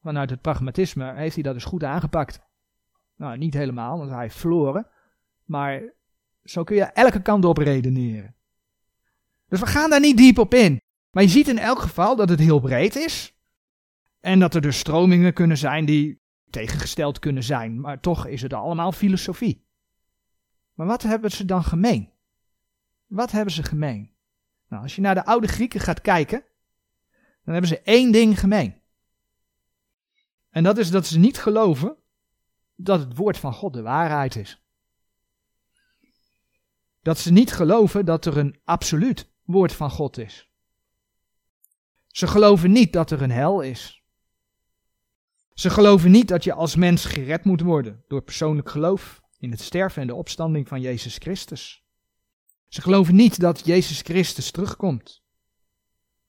[0.00, 2.40] Vanuit het pragmatisme heeft hij dat dus goed aangepakt.
[3.16, 4.88] Nou, niet helemaal, want hij heeft verloren.
[5.44, 5.92] Maar
[6.44, 8.34] zo kun je elke kant op redeneren.
[9.48, 10.80] Dus we gaan daar niet diep op in.
[11.10, 13.38] Maar je ziet in elk geval dat het heel breed is.
[14.20, 16.22] En dat er dus stromingen kunnen zijn die
[16.54, 17.80] tegengesteld kunnen zijn.
[17.80, 19.64] Maar toch is het allemaal filosofie.
[20.74, 22.10] Maar wat hebben ze dan gemeen?
[23.06, 24.10] Wat hebben ze gemeen?
[24.68, 26.44] Nou, als je naar de oude Grieken gaat kijken,
[27.44, 28.80] dan hebben ze één ding gemeen.
[30.50, 31.96] En dat is dat ze niet geloven
[32.74, 34.62] dat het woord van God de waarheid is.
[37.02, 40.50] Dat ze niet geloven dat er een absoluut woord van God is.
[42.06, 44.03] Ze geloven niet dat er een hel is.
[45.54, 49.60] Ze geloven niet dat je als mens gered moet worden door persoonlijk geloof in het
[49.60, 51.84] sterven en de opstanding van Jezus Christus.
[52.68, 55.22] Ze geloven niet dat Jezus Christus terugkomt.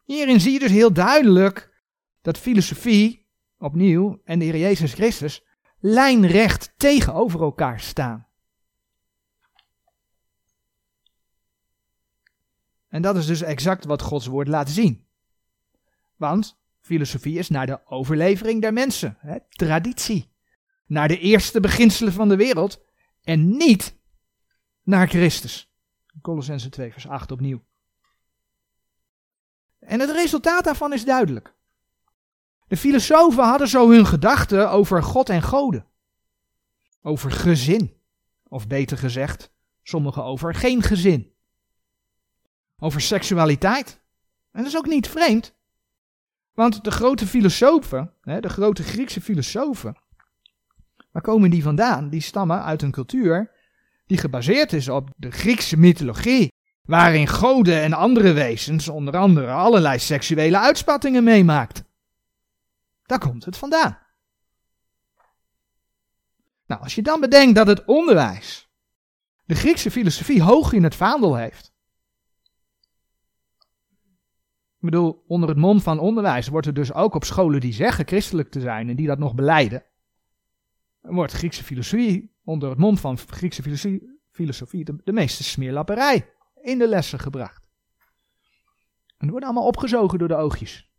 [0.04, 1.82] Hierin zie je dus heel duidelijk
[2.22, 5.44] dat filosofie opnieuw, en de Heer Jezus Christus
[5.80, 8.28] lijnrecht tegenover elkaar staan.
[12.88, 15.08] En dat is dus exact wat Gods woord laat zien.
[16.16, 20.32] Want filosofie is naar de overlevering der mensen, hè, traditie,
[20.86, 22.84] naar de eerste beginselen van de wereld
[23.22, 23.98] en niet
[24.84, 25.74] naar Christus.
[26.22, 27.66] Colossense 2 vers 8 opnieuw.
[29.80, 31.54] En het resultaat daarvan is duidelijk.
[32.68, 35.88] De filosofen hadden zo hun gedachten over God en goden.
[37.02, 37.98] Over gezin.
[38.48, 39.52] Of beter gezegd,
[39.84, 41.34] sommigen over geen gezin.
[42.78, 44.02] Over seksualiteit.
[44.52, 45.55] En dat is ook niet vreemd.
[46.56, 49.98] Want de grote filosofen, de grote Griekse filosofen,
[51.12, 52.10] waar komen die vandaan?
[52.10, 53.52] Die stammen uit een cultuur
[54.06, 60.00] die gebaseerd is op de Griekse mythologie, waarin goden en andere wezens onder andere allerlei
[60.00, 61.84] seksuele uitspattingen meemaakt.
[63.04, 63.98] Daar komt het vandaan.
[66.68, 68.70] Nou, als je dan bedenkt dat het onderwijs
[69.46, 71.74] de Griekse filosofie hoog in het vaandel heeft.
[74.86, 78.08] Ik bedoel, onder het mom van onderwijs wordt er dus ook op scholen die zeggen
[78.08, 79.84] christelijk te zijn en die dat nog beleiden,
[81.02, 86.30] wordt Griekse filosofie onder het mom van Griekse filosofie, filosofie de, meeste smeerlapperij
[86.62, 87.68] in de lessen gebracht.
[89.18, 90.90] die worden allemaal opgezogen door de oogjes.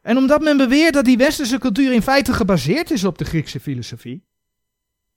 [0.00, 3.60] En omdat men beweert dat die westerse cultuur in feite gebaseerd is op de Griekse
[3.60, 4.26] filosofie,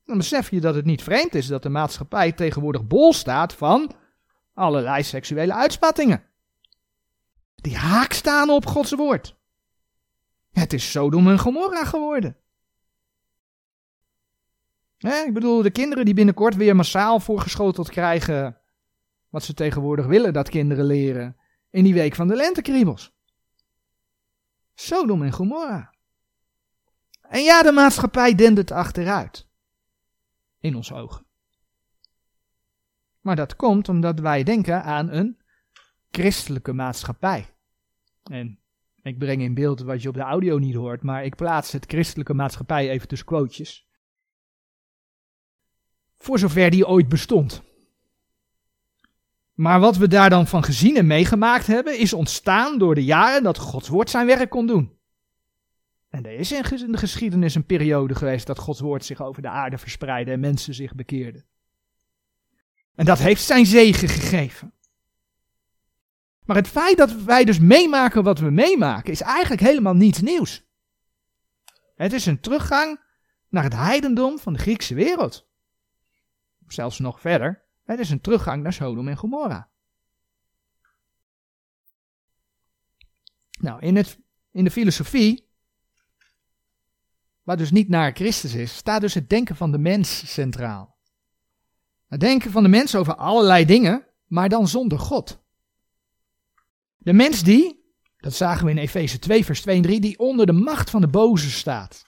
[0.05, 3.91] dan besef je dat het niet vreemd is dat de maatschappij tegenwoordig bol staat van
[4.53, 6.27] allerlei seksuele uitspattingen.
[7.61, 9.37] Die haak staan op Gods woord.
[10.51, 12.37] Het is Sodom en Gomorra geworden.
[14.97, 18.61] ik bedoel, de kinderen die binnenkort weer massaal voorgeschoteld krijgen
[19.29, 21.37] wat ze tegenwoordig willen dat kinderen leren
[21.69, 23.13] in die week van de lentekriebels.
[24.73, 25.93] Sodom en Gomorra.
[27.21, 29.47] En ja, de maatschappij dendert achteruit.
[30.59, 31.25] In onze ogen.
[33.21, 35.38] Maar dat komt omdat wij denken aan een
[36.11, 37.45] christelijke maatschappij.
[38.23, 38.59] En
[39.01, 41.85] ik breng in beeld wat je op de audio niet hoort, maar ik plaats het
[41.87, 43.87] christelijke maatschappij even tussen quotejes.
[46.17, 47.61] Voor zover die ooit bestond.
[49.53, 53.43] Maar wat we daar dan van gezien en meegemaakt hebben, is ontstaan door de jaren
[53.43, 54.97] dat Gods woord zijn werk kon doen.
[56.09, 59.49] En er is in de geschiedenis een periode geweest dat Gods woord zich over de
[59.49, 61.45] aarde verspreidde en mensen zich bekeerden.
[62.95, 64.73] En dat heeft zijn zegen gegeven.
[66.49, 70.63] Maar het feit dat wij dus meemaken wat we meemaken, is eigenlijk helemaal niets nieuws.
[71.95, 72.99] Het is een teruggang
[73.49, 75.47] naar het heidendom van de Griekse wereld.
[76.67, 79.69] Zelfs nog verder, het is een teruggang naar Sodom en Gomorra.
[83.59, 84.19] Nou, in, het,
[84.51, 85.49] in de filosofie,
[87.43, 90.97] wat dus niet naar Christus is, staat dus het denken van de mens centraal.
[92.07, 95.47] Het denken van de mens over allerlei dingen, maar dan zonder God.
[96.99, 97.83] De mens die,
[98.17, 101.01] dat zagen we in Efeze 2, vers 2 en 3, die onder de macht van
[101.01, 102.05] de boze staat.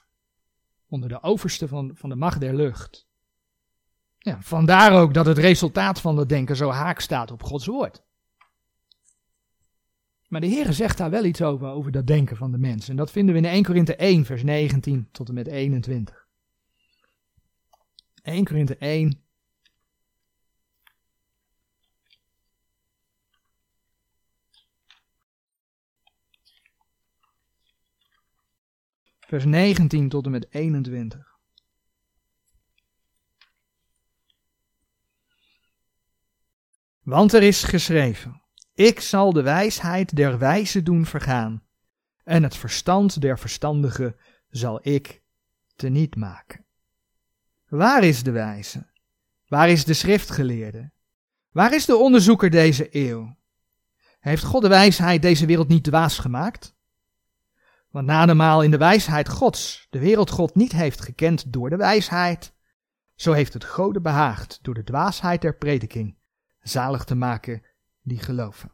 [0.88, 3.06] Onder de overste van, van de macht der lucht.
[4.18, 8.02] Ja, vandaar ook dat het resultaat van dat denken zo haak staat op Gods woord.
[10.28, 12.88] Maar de Heer zegt daar wel iets over, over dat denken van de mens.
[12.88, 16.26] En dat vinden we in 1 Korinthe 1, vers 19 tot en met 21.
[18.22, 19.22] 1 Korinthe 1,
[29.32, 31.38] vers 19 tot en met 21.
[37.02, 38.42] Want er is geschreven:
[38.74, 41.62] Ik zal de wijsheid der wijze doen vergaan,
[42.24, 44.16] en het verstand der verstandigen
[44.50, 45.22] zal ik
[45.76, 46.64] teniet maken.
[47.68, 48.86] Waar is de wijze?
[49.46, 50.90] Waar is de schriftgeleerde?
[51.50, 53.36] Waar is de onderzoeker deze eeuw?
[54.20, 56.74] Heeft God de wijsheid deze wereld niet dwaas gemaakt?
[57.92, 62.54] Want nademaal in de wijsheid Gods de wereld God niet heeft gekend door de wijsheid,
[63.14, 66.16] zo heeft het Gode behaagd door de dwaasheid der prediking
[66.60, 67.62] zalig te maken
[68.02, 68.72] die geloven.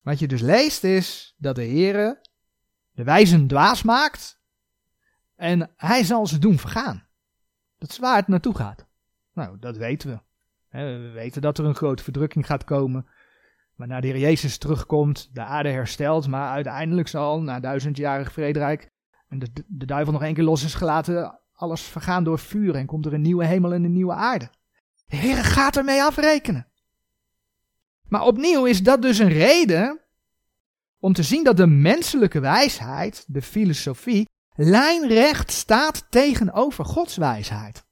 [0.00, 2.20] Wat je dus leest is dat de Heere
[2.90, 4.40] de wijzen dwaas maakt
[5.34, 7.06] en hij zal ze doen vergaan.
[7.78, 8.86] Dat is waar het naartoe gaat.
[9.32, 10.20] Nou, dat weten we.
[10.78, 13.06] We weten dat er een grote verdrukking gaat komen.
[13.76, 18.90] Waarna de Jezus terugkomt, de aarde herstelt, maar uiteindelijk zal na duizendjarig vrederijk
[19.28, 22.86] en de, de duivel nog één keer los is gelaten, alles vergaan door vuur en
[22.86, 24.50] komt er een nieuwe hemel en een nieuwe aarde.
[25.06, 26.68] De Heer gaat ermee afrekenen.
[28.08, 30.00] Maar opnieuw is dat dus een reden
[30.98, 37.84] om te zien dat de menselijke wijsheid, de filosofie, lijnrecht staat tegenover Gods wijsheid.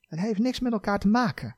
[0.00, 1.56] Het heeft niks met elkaar te maken.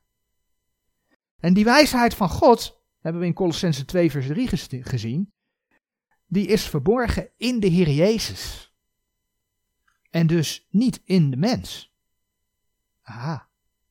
[1.39, 2.76] En die wijsheid van God,
[3.07, 4.49] hebben we in Colossense 2 vers 3
[4.83, 5.33] gezien,
[6.27, 8.75] die is verborgen in de Heer Jezus.
[10.11, 11.95] En dus niet in de mens.
[13.03, 13.49] Aha,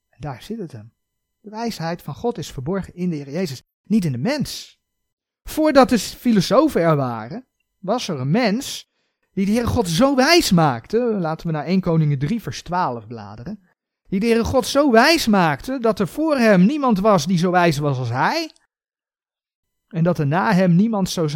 [0.10, 0.94] en daar zit het hem.
[1.42, 4.80] De wijsheid van God is verborgen in de Heer Jezus, niet in de mens.
[5.44, 7.46] Voordat de filosofen er waren,
[7.80, 8.92] was er een mens
[9.34, 10.98] die de Heere God zo wijs maakte.
[10.98, 13.60] Laten we naar 1 Koningen 3 vers 12 bladeren.
[14.08, 17.52] Die de Heere God zo wijs maakte dat er voor hem niemand was die zo
[17.52, 18.52] wijs was als hij.
[19.96, 21.28] En dat er na hem niemand zo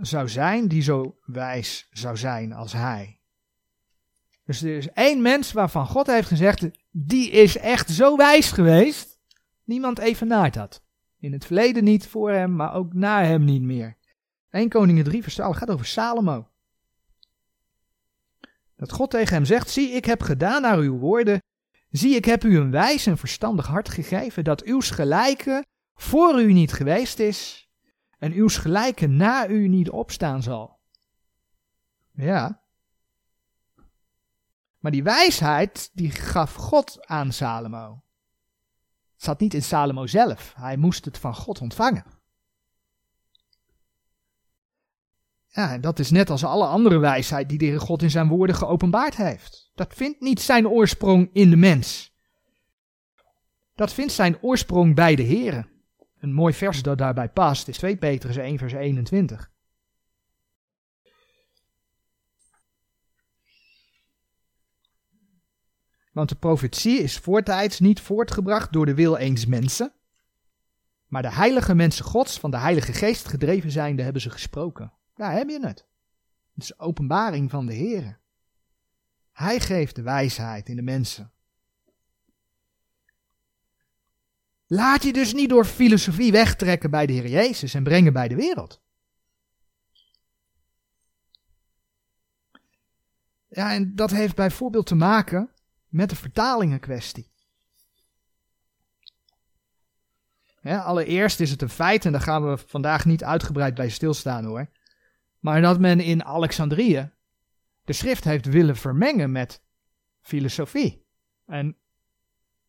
[0.00, 3.20] zou zijn die zo wijs zou zijn als hij.
[4.44, 9.12] Dus er is één mens waarvan God heeft gezegd, die is echt zo wijs geweest
[9.64, 10.82] Niemand evenaart dat.
[11.18, 13.96] In het verleden niet voor hem, maar ook na hem niet meer.
[14.50, 16.48] 1 Koningen 3 vers 12 gaat over Salomo.
[18.76, 21.42] Dat God tegen hem zegt, zie ik heb gedaan naar uw woorden,
[21.90, 26.52] zie ik heb u een wijs en verstandig hart gegeven, dat uw gelijke voor u
[26.52, 27.61] niet geweest is,
[28.22, 30.78] en uw gelijke na u niet opstaan zal.
[32.12, 32.62] Ja.
[34.78, 38.02] Maar die wijsheid, die gaf God aan Salomo.
[39.12, 40.52] Het zat niet in Salomo zelf.
[40.56, 42.04] Hij moest het van God ontvangen.
[45.46, 48.56] Ja, en dat is net als alle andere wijsheid die de God in zijn woorden
[48.56, 49.70] geopenbaard heeft.
[49.74, 52.16] Dat vindt niet zijn oorsprong in de mens.
[53.74, 55.71] Dat vindt zijn oorsprong bij de Heren.
[56.22, 59.50] Een mooi vers dat daarbij past is 2 Petrus 1 vers 21.
[66.12, 69.92] Want de profetie is voortijds niet voortgebracht door de wil eens mensen,
[71.06, 74.92] maar de heilige mensen gods van de heilige geest gedreven zijnde hebben ze gesproken.
[75.14, 75.86] Daar heb je het.
[76.54, 78.20] Het is openbaring van de Heer.
[79.32, 81.31] Hij geeft de wijsheid in de mensen.
[84.72, 88.34] Laat je dus niet door filosofie wegtrekken bij de Heer Jezus en brengen bij de
[88.34, 88.82] wereld.
[93.48, 95.50] Ja, en dat heeft bijvoorbeeld te maken
[95.88, 97.30] met de vertalingenkwestie.
[100.62, 104.70] Allereerst is het een feit, en daar gaan we vandaag niet uitgebreid bij stilstaan hoor,
[105.38, 107.12] maar dat men in Alexandrië
[107.84, 109.62] de schrift heeft willen vermengen met
[110.20, 111.06] filosofie.
[111.46, 111.76] En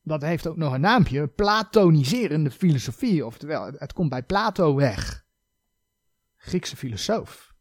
[0.03, 5.25] dat heeft ook nog een naampje, platoniserende filosofie, oftewel het komt bij Plato weg.
[6.35, 7.53] Griekse filosoof.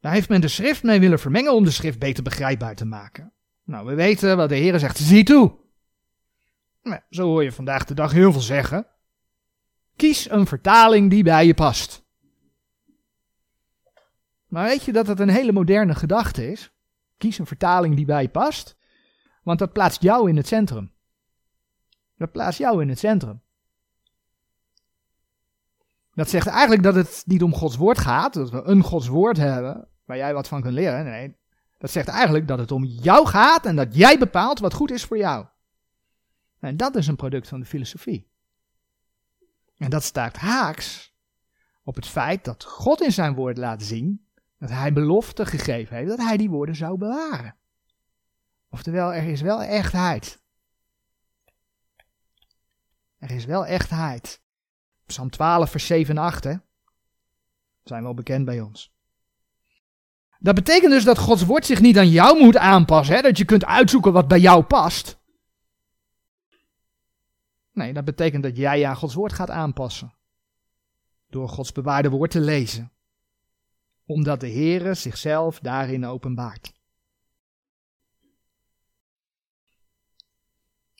[0.00, 3.32] Daar heeft men de schrift mee willen vermengen om de schrift beter begrijpbaar te maken.
[3.64, 5.56] Nou, we weten wat de Heer zegt, zie toe.
[6.82, 8.86] Nou, zo hoor je vandaag de dag heel veel zeggen.
[9.96, 12.04] Kies een vertaling die bij je past.
[14.46, 16.72] Maar weet je dat het een hele moderne gedachte is?
[17.18, 18.76] Kies een vertaling die bij je past,
[19.42, 20.92] want dat plaatst jou in het centrum.
[22.16, 23.40] Dat plaatst jou in het centrum.
[26.14, 29.36] Dat zegt eigenlijk dat het niet om Gods woord gaat, dat we een Gods woord
[29.36, 31.04] hebben waar jij wat van kunt leren.
[31.04, 31.36] Nee,
[31.78, 35.04] dat zegt eigenlijk dat het om jou gaat en dat jij bepaalt wat goed is
[35.04, 35.46] voor jou.
[36.58, 38.30] En dat is een product van de filosofie.
[39.76, 41.14] En dat staat haaks
[41.84, 44.26] op het feit dat God in zijn woord laat zien
[44.58, 47.56] dat hij belofte gegeven heeft dat hij die woorden zou bewaren.
[48.70, 50.41] Oftewel, er is wel echtheid.
[53.22, 54.40] Er is wel echtheid.
[55.06, 56.54] Psalm 12, vers 7 en 8, hè?
[57.84, 58.92] Zijn wel bekend bij ons.
[60.38, 63.22] Dat betekent dus dat Gods woord zich niet aan jou moet aanpassen, hè?
[63.22, 65.18] dat je kunt uitzoeken wat bij jou past.
[67.72, 70.14] Nee, dat betekent dat jij je aan Gods woord gaat aanpassen.
[71.28, 72.92] Door Gods bewaarde woord te lezen.
[74.06, 76.72] Omdat de Heere zichzelf daarin openbaart.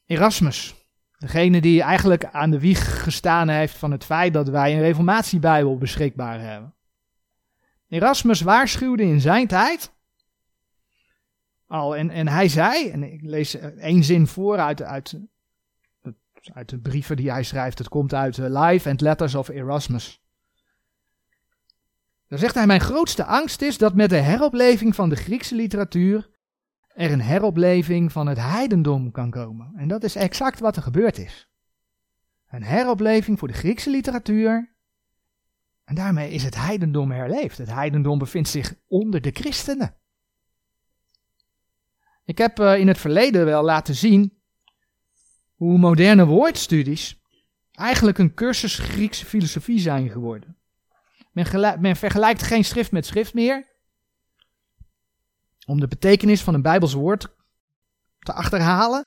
[0.07, 0.82] Erasmus,
[1.23, 5.79] degene die eigenlijk aan de wieg gestaan heeft van het feit dat wij een reformatiebijbel
[5.79, 6.75] beschikbaar hebben.
[7.89, 9.93] Erasmus waarschuwde in zijn tijd
[11.67, 15.21] al, en, en hij zei, en ik lees één zin voor uit, uit,
[16.53, 20.21] uit de brieven die hij schrijft, het komt uit uh, Life and Letters of Erasmus.
[22.29, 26.31] Dan zegt hij, mijn grootste angst is dat met de heropleving van de Griekse literatuur
[26.95, 29.73] er een heropleving van het heidendom kan komen.
[29.77, 31.49] En dat is exact wat er gebeurd is.
[32.51, 34.73] Een heropleving voor de Griekse literatuur
[35.85, 37.59] en daarmee is het heidendom herleefd.
[37.59, 39.97] Het heidendom bevindt zich onder de christenen.
[42.25, 44.39] Ik heb uh, in het verleden wel laten zien
[45.55, 47.21] hoe moderne woordstudies
[47.73, 50.57] eigenlijk een cursus Griekse filosofie zijn geworden.
[51.33, 53.71] Men, men, vergelijkt geen schrift met schrift meer.
[55.67, 57.35] Om de betekenis van een Bijbels woord
[58.19, 59.07] te achterhalen.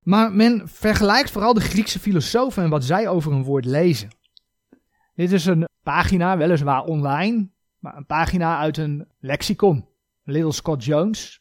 [0.00, 4.08] Maar men vergelijkt vooral de Griekse filosofen en wat zij over een woord lezen.
[5.14, 9.88] Dit is een pagina, weliswaar online, maar een pagina uit een lexicon.
[10.22, 11.40] Little Scott Jones.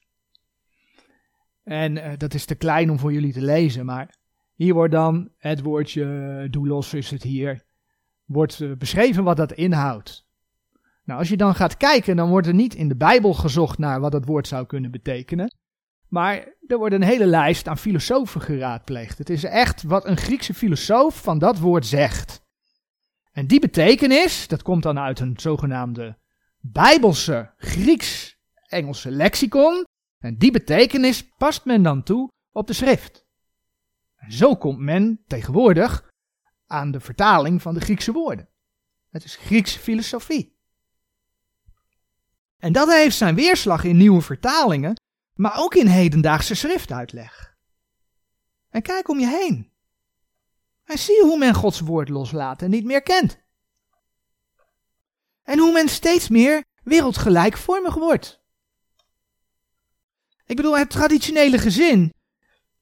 [1.63, 4.15] En uh, dat is te klein om voor jullie te lezen, maar
[4.53, 7.63] hier wordt dan het woordje doulos is het hier,
[8.25, 10.22] wordt uh, beschreven wat dat inhoudt.
[11.03, 13.99] Nou, als je dan gaat kijken, dan wordt er niet in de Bijbel gezocht naar
[13.99, 15.55] wat dat woord zou kunnen betekenen.
[16.07, 19.17] Maar er wordt een hele lijst aan filosofen geraadpleegd.
[19.17, 22.41] Het is echt wat een Griekse filosoof van dat woord zegt.
[23.31, 26.17] En die betekenis, dat komt dan uit een zogenaamde
[26.59, 29.83] Bijbelse Grieks-Engelse lexicon.
[30.19, 33.25] En die betekenis past men dan toe op de schrift.
[34.15, 36.09] En zo komt men tegenwoordig
[36.67, 38.49] aan de vertaling van de Griekse woorden.
[39.09, 40.52] Het is Griekse filosofie.
[42.63, 45.01] En dat heeft zijn weerslag in nieuwe vertalingen,
[45.33, 47.55] maar ook in hedendaagse schriftuitleg.
[48.69, 49.71] En kijk om je heen.
[50.83, 53.39] En zie hoe men Gods woord loslaat en niet meer kent.
[55.43, 58.41] En hoe men steeds meer wereldgelijkvormig wordt.
[60.45, 62.13] Ik bedoel, het traditionele gezin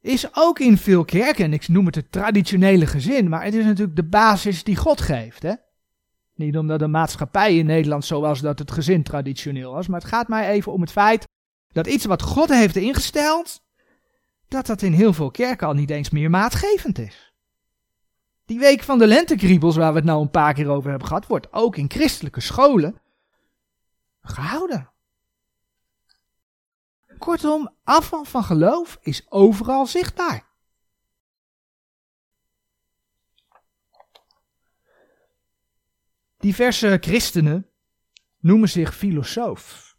[0.01, 3.65] is ook in veel kerken, en ik noem het het traditionele gezin, maar het is
[3.65, 5.41] natuurlijk de basis die God geeft.
[5.41, 5.53] Hè?
[6.41, 10.09] Niet omdat de maatschappij in Nederland zo was dat het gezin traditioneel was, maar het
[10.09, 11.27] gaat mij even om het feit
[11.71, 13.61] dat iets wat God heeft ingesteld,
[14.47, 17.33] dat dat in heel veel kerken al niet eens meer maatgevend is.
[18.45, 21.27] Die week van de lentekriebels, waar we het nou een paar keer over hebben gehad,
[21.27, 22.99] wordt ook in christelijke scholen
[24.21, 24.89] gehouden.
[27.17, 30.51] Kortom, afval van geloof is overal zichtbaar.
[36.41, 37.67] Diverse christenen
[38.39, 39.95] noemen zich filosoof.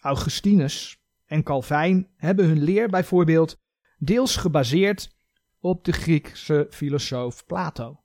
[0.00, 3.60] Augustinus en Calvijn hebben hun leer bijvoorbeeld
[3.98, 5.16] deels gebaseerd
[5.60, 8.00] op de Griekse filosoof Plato.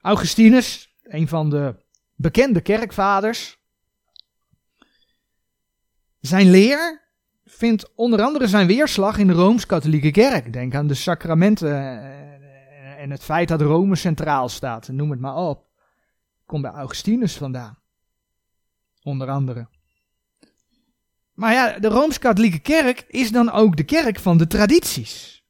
[0.00, 1.84] Augustinus, een van de
[2.14, 3.58] bekende kerkvaders,
[6.20, 7.08] zijn leer
[7.44, 10.52] vindt onder andere zijn weerslag in de Rooms-Katholieke Kerk.
[10.52, 12.00] Denk aan de sacramenten
[12.96, 15.65] en het feit dat Rome centraal staat, noem het maar op.
[16.46, 17.78] Komt bij Augustinus vandaan.
[19.02, 19.68] Onder andere.
[21.32, 25.44] Maar ja, de Rooms-Katholieke Kerk is dan ook de kerk van de tradities.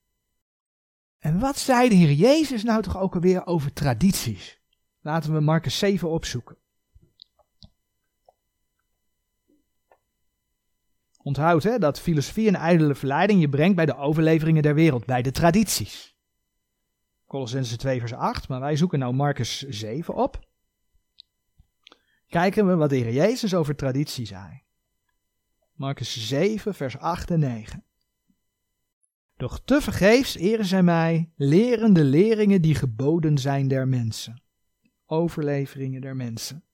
[1.18, 4.60] En wat zei de Heer Jezus nou toch ook alweer over tradities?
[5.00, 6.56] Laten we Marcus 7 opzoeken.
[11.22, 15.22] Onthoud hè, dat filosofie en ijdele verleiding je brengt bij de overleveringen der wereld, bij
[15.22, 16.16] de tradities.
[17.26, 20.45] Colossense 2 vers 8, maar wij zoeken nou Marcus 7 op.
[22.36, 24.62] Kijken we wat de Heer Jezus over traditie zei.
[25.72, 27.84] Marcus 7 vers 8 en 9.
[29.36, 34.42] Doch te vergeefs eren zij mij, lerende leringen die geboden zijn der mensen.
[35.06, 36.64] Overleveringen der mensen.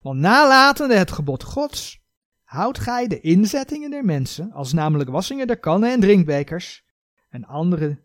[0.00, 2.00] Want nalatende het gebod Gods,
[2.42, 6.84] houdt gij de inzettingen der mensen, als namelijk wassingen der kannen en drinkbekers,
[7.28, 8.00] en andere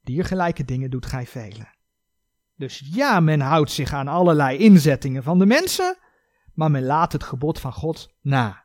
[0.00, 1.74] diergelijke dingen doet gij velen.
[2.56, 5.96] Dus ja, men houdt zich aan allerlei inzettingen van de mensen,
[6.58, 8.64] maar men laat het gebod van God na.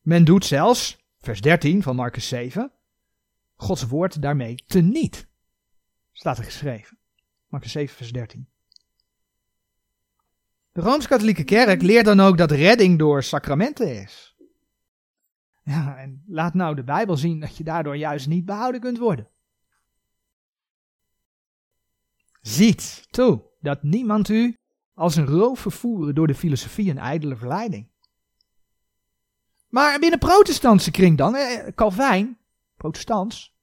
[0.00, 2.72] Men doet zelfs, vers 13 van Marcus 7,
[3.54, 5.28] Gods woord daarmee teniet.
[6.12, 6.98] Staat er geschreven.
[7.46, 8.48] Marcus 7, vers 13.
[10.72, 14.36] De Rooms-Katholieke Kerk leert dan ook dat redding door sacramenten is.
[15.62, 19.28] Ja, en laat nou de Bijbel zien dat je daardoor juist niet behouden kunt worden.
[22.40, 24.56] Ziet toe dat niemand u
[24.94, 27.90] als een roof vervoeren door de filosofie en ijdele verleiding.
[29.68, 32.38] Maar binnen protestantse kring dan, eh, Calvijn,
[32.76, 33.54] protestants,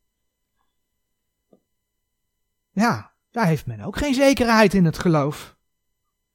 [2.72, 5.58] ja, daar heeft men ook geen zekerheid in het geloof.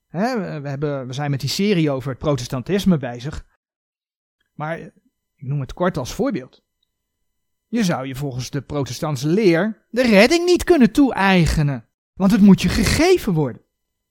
[0.08, 3.46] We, hebben, we zijn met die serie over het protestantisme bezig.
[4.52, 4.92] Maar ik
[5.36, 6.62] noem het kort als voorbeeld.
[7.66, 11.88] Je zou je volgens de protestantse leer de redding niet kunnen toe-eigenen.
[12.12, 13.63] Want het moet je gegeven worden.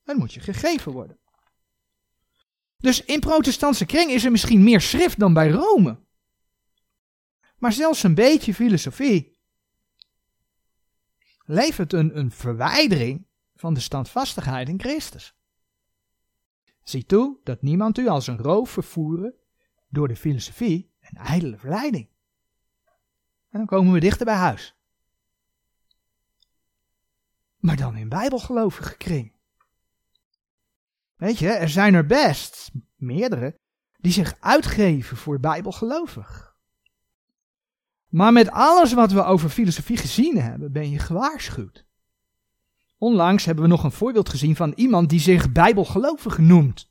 [0.04, 1.18] Het moet je gegeven worden.
[2.78, 6.02] Dus in protestantse kring is er misschien meer schrift dan bij Rome.
[7.58, 9.38] Maar zelfs een beetje filosofie
[11.44, 15.34] levert een, een verwijdering van de standvastigheid in Christus.
[16.82, 19.34] Zie toe dat niemand u als een roof vervoeren
[19.88, 22.08] door de filosofie en ijdele verleiding.
[23.50, 24.74] En dan komen we dichter bij huis.
[27.56, 29.33] Maar dan in bijbelgelovige kring.
[31.24, 33.58] Weet je, er zijn er best meerdere
[33.96, 36.56] die zich uitgeven voor bijbelgelovig.
[38.08, 41.86] Maar met alles wat we over filosofie gezien hebben, ben je gewaarschuwd.
[42.98, 46.90] Onlangs hebben we nog een voorbeeld gezien van iemand die zich bijbelgelovig noemt.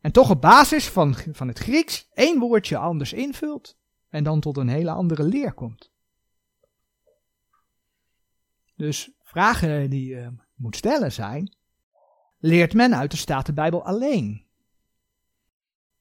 [0.00, 3.76] En toch op basis van, van het Grieks één woordje anders invult
[4.08, 5.90] en dan tot een hele andere leer komt.
[8.76, 11.57] Dus vragen die je moet stellen zijn,
[12.38, 14.46] leert men uit de Statenbijbel alleen?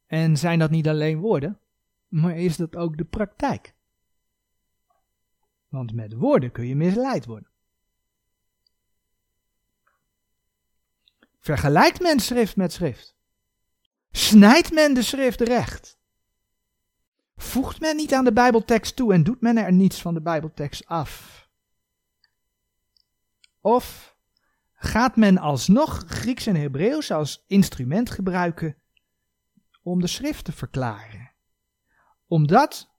[0.06, 1.60] En zijn dat niet alleen woorden,
[2.08, 3.76] maar is dat ook de praktijk?
[5.68, 7.50] Want met woorden kun je misleid worden.
[11.40, 13.16] Vergelijkt men schrift met schrift?
[14.12, 15.98] Snijdt men de schrift recht?
[17.36, 20.86] Voegt men niet aan de Bijbeltekst toe en doet men er niets van de Bijbeltekst
[20.86, 21.50] af?
[23.62, 24.17] Of
[24.80, 28.78] gaat men alsnog Grieks en Hebreeuws als instrument gebruiken
[29.82, 31.32] om de schrift te verklaren?
[32.28, 32.90] Omdat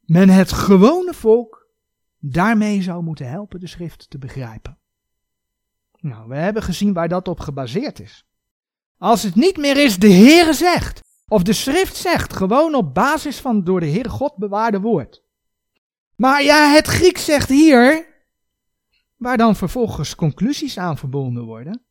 [0.00, 1.68] men het gewone volk
[2.18, 4.78] daarmee zou moeten helpen de schrift te begrijpen.
[5.98, 8.26] Nou, we hebben gezien waar dat op gebaseerd is.
[8.98, 13.40] Als het niet meer is de Heere zegt, of de schrift zegt, gewoon op basis
[13.40, 15.22] van door de Heere God bewaarde woord.
[16.16, 18.11] Maar ja, het Grieks zegt hier,
[19.22, 21.82] waar dan vervolgens conclusies aan verbonden worden,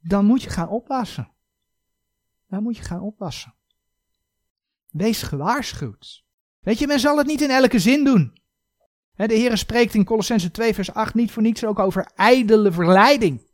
[0.00, 1.30] dan moet je gaan oppassen.
[2.48, 3.54] Dan moet je gaan oppassen.
[4.88, 6.24] Wees gewaarschuwd.
[6.60, 8.40] Weet je, men zal het niet in elke zin doen.
[9.14, 13.50] De Heer spreekt in Colossense 2 vers 8 niet voor niets ook over ijdele verleiding.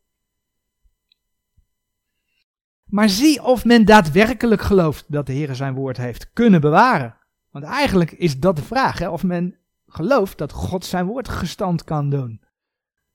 [2.85, 7.17] Maar zie of men daadwerkelijk gelooft dat de Heer zijn woord heeft kunnen bewaren.
[7.51, 9.09] Want eigenlijk is dat de vraag, hè?
[9.09, 9.59] of men
[9.89, 12.43] gelooft dat God zijn woord gestand kan doen.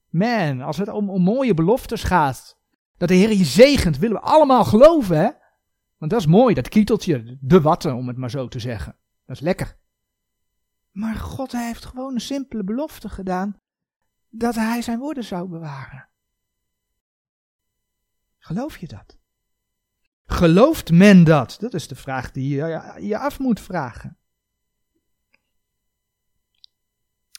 [0.10, 2.58] Man, als het om, om mooie beloftes gaat,
[2.98, 5.30] dat de Heer je zegent, willen we allemaal geloven, hè?
[5.98, 8.96] Want dat is mooi, dat kieteltje, de watten, om het maar zo te zeggen.
[9.26, 9.78] Dat is lekker.
[10.92, 13.62] Maar God heeft gewoon een simpele belofte gedaan
[14.30, 16.08] dat hij zijn woorden zou bewaren.
[18.38, 19.18] Geloof je dat?
[20.26, 21.58] Gelooft men dat?
[21.60, 24.18] Dat is de vraag die je je af moet vragen.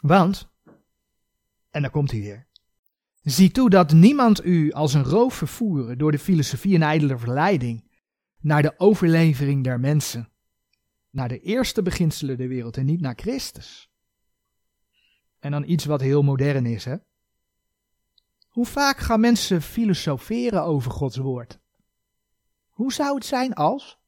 [0.06, 0.48] Want,
[1.70, 2.46] en dan komt hij weer.
[3.22, 7.90] Zie toe dat niemand u als een roof vervoeren door de filosofie en ijdele verleiding
[8.40, 10.32] naar de overlevering der mensen,
[11.10, 13.90] naar de eerste beginselen der wereld en niet naar Christus.
[15.38, 16.96] En dan iets wat heel modern is, hè?
[18.48, 21.58] Hoe vaak gaan mensen filosoferen over Gods woord?
[22.68, 23.98] Hoe zou het zijn als?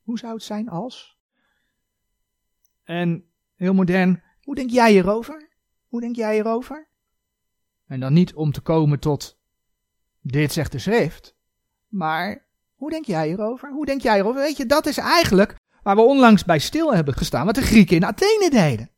[0.00, 1.18] Hoe zou het zijn als?
[2.82, 5.48] En heel modern, hoe denk jij hierover?
[5.88, 6.88] Hoe denk jij hierover?
[7.86, 9.38] En dan niet om te komen tot
[10.20, 11.36] dit zegt de schrift,
[11.88, 13.72] maar hoe denk jij hierover?
[13.72, 14.40] Hoe denk jij hierover?
[14.40, 17.96] Weet je, dat is eigenlijk waar we onlangs bij stil hebben gestaan, wat de Grieken
[17.96, 18.90] in Athene deden.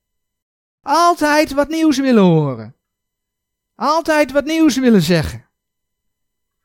[0.81, 2.77] Altijd wat nieuws willen horen.
[3.75, 5.49] Altijd wat nieuws willen zeggen.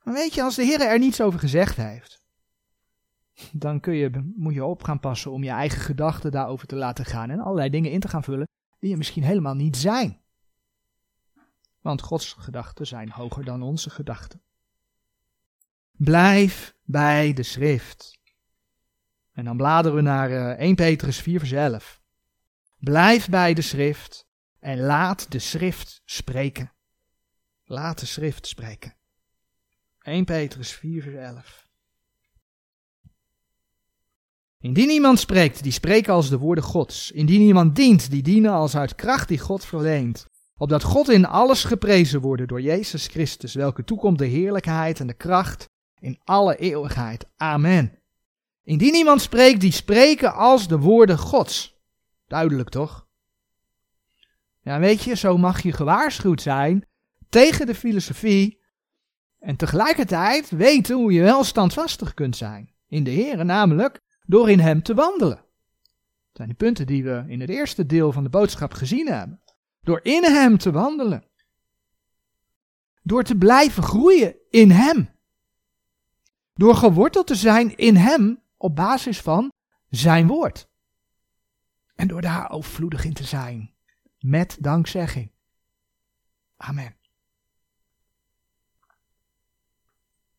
[0.03, 2.21] Maar weet je, als de Heer er niets over gezegd heeft,
[3.51, 7.05] dan kun je, moet je op gaan passen om je eigen gedachten daarover te laten
[7.05, 8.47] gaan en allerlei dingen in te gaan vullen
[8.79, 10.21] die er misschien helemaal niet zijn.
[11.81, 14.41] Want Gods gedachten zijn hoger dan onze gedachten.
[15.91, 18.19] Blijf bij de schrift.
[19.31, 22.01] En dan bladeren we naar uh, eh, 1 Petrus 4 vers 11.
[22.77, 24.27] Blijf bij de schrift
[24.59, 26.71] en laat de schrift spreken.
[27.63, 28.95] Laat de schrift spreken.
[30.01, 31.66] 1 Petrus 4 vers 11.
[34.67, 37.11] Indien iemand spreekt, die spreken als de woorden Gods.
[37.11, 40.25] Indien iemand dient, die dienen als uit kracht die God verleent.
[40.57, 45.13] Opdat God in alles geprezen wordt door Jezus Christus, welke toekomt de heerlijkheid en de
[45.13, 47.25] kracht in alle eeuwigheid.
[47.37, 47.99] Amen.
[48.63, 51.75] Indien iemand spreekt, die spreken als de woorden Gods.
[52.27, 53.07] Duidelijk toch?
[54.61, 56.85] Ja, weet je, zo mag je gewaarschuwd zijn
[57.29, 58.59] tegen de filosofie
[59.39, 62.73] en tegelijkertijd weten hoe je wel standvastig kunt zijn.
[62.87, 65.35] In de Heer, namelijk door in Hem te wandelen.
[65.35, 69.41] Dat zijn de punten die we in het eerste deel van de boodschap gezien hebben.
[69.81, 71.23] Door in Hem te wandelen.
[73.03, 75.09] Door te blijven groeien in Hem.
[76.53, 79.51] Door geworteld te zijn in Hem op basis van
[79.89, 80.69] Zijn woord.
[81.95, 83.73] En door daar overvloedig in te zijn.
[84.19, 85.31] Met dankzegging.
[86.57, 86.96] Amen.